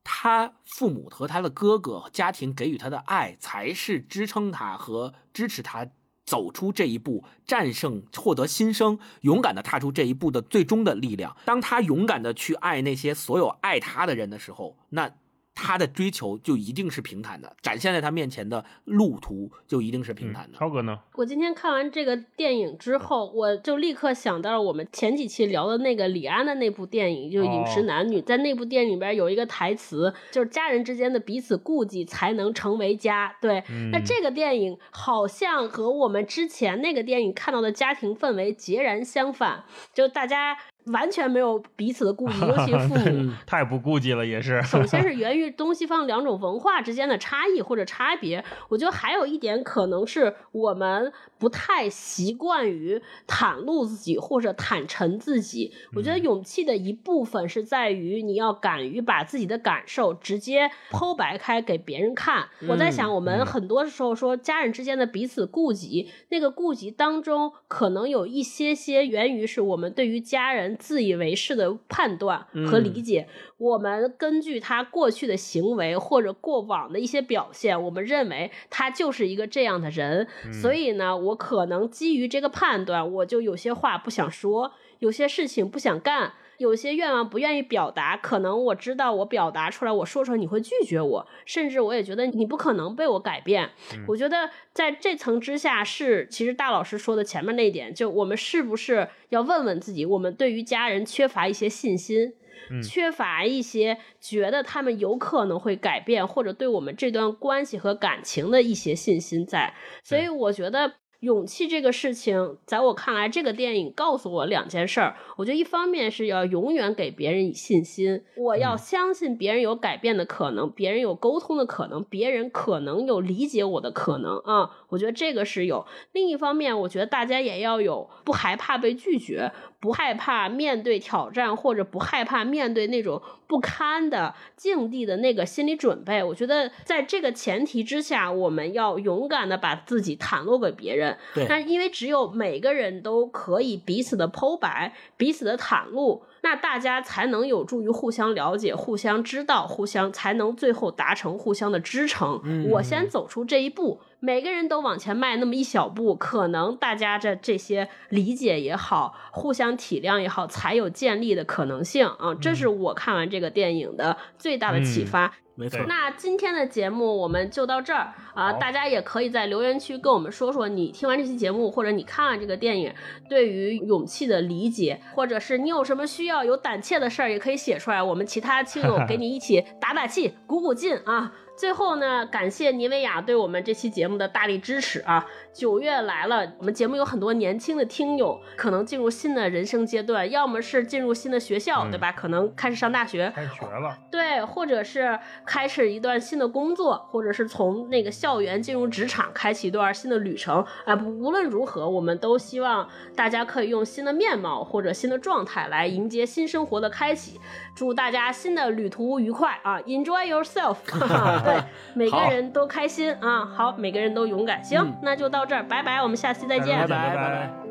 [0.07, 5.87] 他父母和他的哥哥家庭给予他的爱，才是支撑他和支持他
[6.25, 11.37] 走出这一步、战胜、获得新生、勇敢的踏出这一步的最终的力量。
[11.45, 15.11] 当他勇敢的去爱那些所有爱他的人的时候，那
[15.55, 20.59] 他的追求就一定是平坦的，展现在他面前的路途就一定是平坦的。
[20.59, 20.99] 超哥呢？
[21.15, 28.21] 我今天看完这个电影之后，我就立刻想到了我们前几期聊的那个李安的那部电影，就是《饮食男女》。
[28.25, 33.37] 在那部电影里边有一个台词，就是家人之间的彼此顾忌才能成为家。
[33.41, 40.57] 对，那这个电影好像和我们之前那个电影看到的家庭氛围截然相反，就大家
[40.87, 43.33] 完全没有彼此的顾忌， 尤其是父母。
[43.47, 44.63] 太不顾忌了，也是。
[44.65, 51.13] 首先是源于东西方两种文化之间的差异或者差别，我觉得还有一点可能是我们
[51.45, 55.75] 不太习惯于袒露自己或者坦诚自己。
[55.95, 62.49] 我觉得勇气的一部分是在于你要敢于把自己的感受直接剖白开给别人看。
[62.67, 73.29] 我在想，我们很多时候说家人之间的彼此顾及，那个顾及当中可能有一些些源于是我们对于家人自以为是的判断和理解。
[73.59, 86.35] 我们根据他过去的行为或者过往的一些表现，我们认为他就是一个这样的人，所以呢，我可能基于这个判断，我就有些话不想说，有些事情不想干。
[86.59, 93.71] 有些愿望不愿意表达，可能我知道我表达出来，我说出来你会拒绝我，甚至我也觉得你不可能被我改变。
[94.07, 102.35] 我觉得在这层之下是，其实大老师说的前面那一点，就我们是不是要问问自己，我们对于家人缺乏一些信心。
[102.83, 109.75] 缺乏一些觉得他们有可能会改变，或者对我们这段关系和感情的一些信心在。
[110.05, 110.93] 所以我觉得。
[111.25, 115.17] 勇气这个事情，在我看来，这个电影告诉我两件事儿。
[115.39, 124.71] 我觉得一方面是要永远给别人以信心，我要相信别人有改变的可能，别人有沟通的可能，别人可能有理解我的可能啊。
[124.91, 125.87] 我觉得这个是有。
[126.13, 129.51] 另一方面，我觉得大家也要有不害怕被拒绝。
[129.85, 141.19] 不害怕面对挑战，或者不害怕面对那种不堪的境地的那个心理准备，我觉得在这个前提之下，我们要勇敢的把自己袒露给别人。
[141.35, 152.39] 对，但因为只有每个人都可以彼此的剖白，彼此的袒露，那大家才能有助于互相了解、互相知道、互相才能最后达成互相的支撑。
[152.71, 154.03] 我先走出这一步。
[154.21, 162.35] 每个人都往前迈那么一小步，可能大家这这些理解也好，互相体谅也好，才有建立的可能性啊！
[162.35, 165.33] 这是我看完这个电影的最大的启发。
[165.57, 165.81] 没错。
[165.87, 168.53] 那今天的节目我们就到这儿啊！
[168.55, 172.93] 大家也可以在留言区跟我们说说，你听完这期节目，或者你看完这个电影，
[173.29, 181.33] 对于勇气的理解，或者是你有什么需要有胆怯的事儿，也可以写出来，我们其他亲友给你一起打打气、鼓鼓劲啊！
[181.57, 185.25] 最后呢，感谢妮维雅对我们这期节目的大力支持啊！
[185.53, 192.11] 九月来了，我们节目有很多年轻的听友，可能进入新的人生阶段，要么是进入新的学校，对吧？
[192.11, 200.65] 可能开始上大学，开学了，对，或者是开始一段新的工作，或者是从那个校园进入职场，开启一段新的旅程。
[200.85, 207.41] 啊，无论如何，我们都希望大家可以用新的面貌或者新的状态来迎接新生活的开启。
[207.75, 210.77] 祝大家新的旅途愉快啊！Enjoy yourself。
[211.45, 211.63] 对，
[211.95, 213.45] 每个人都开心啊！
[213.45, 214.63] 好，每个人都勇敢。
[214.63, 217.64] 行，那就到这儿，拜拜，我们下期再见，拜拜拜拜。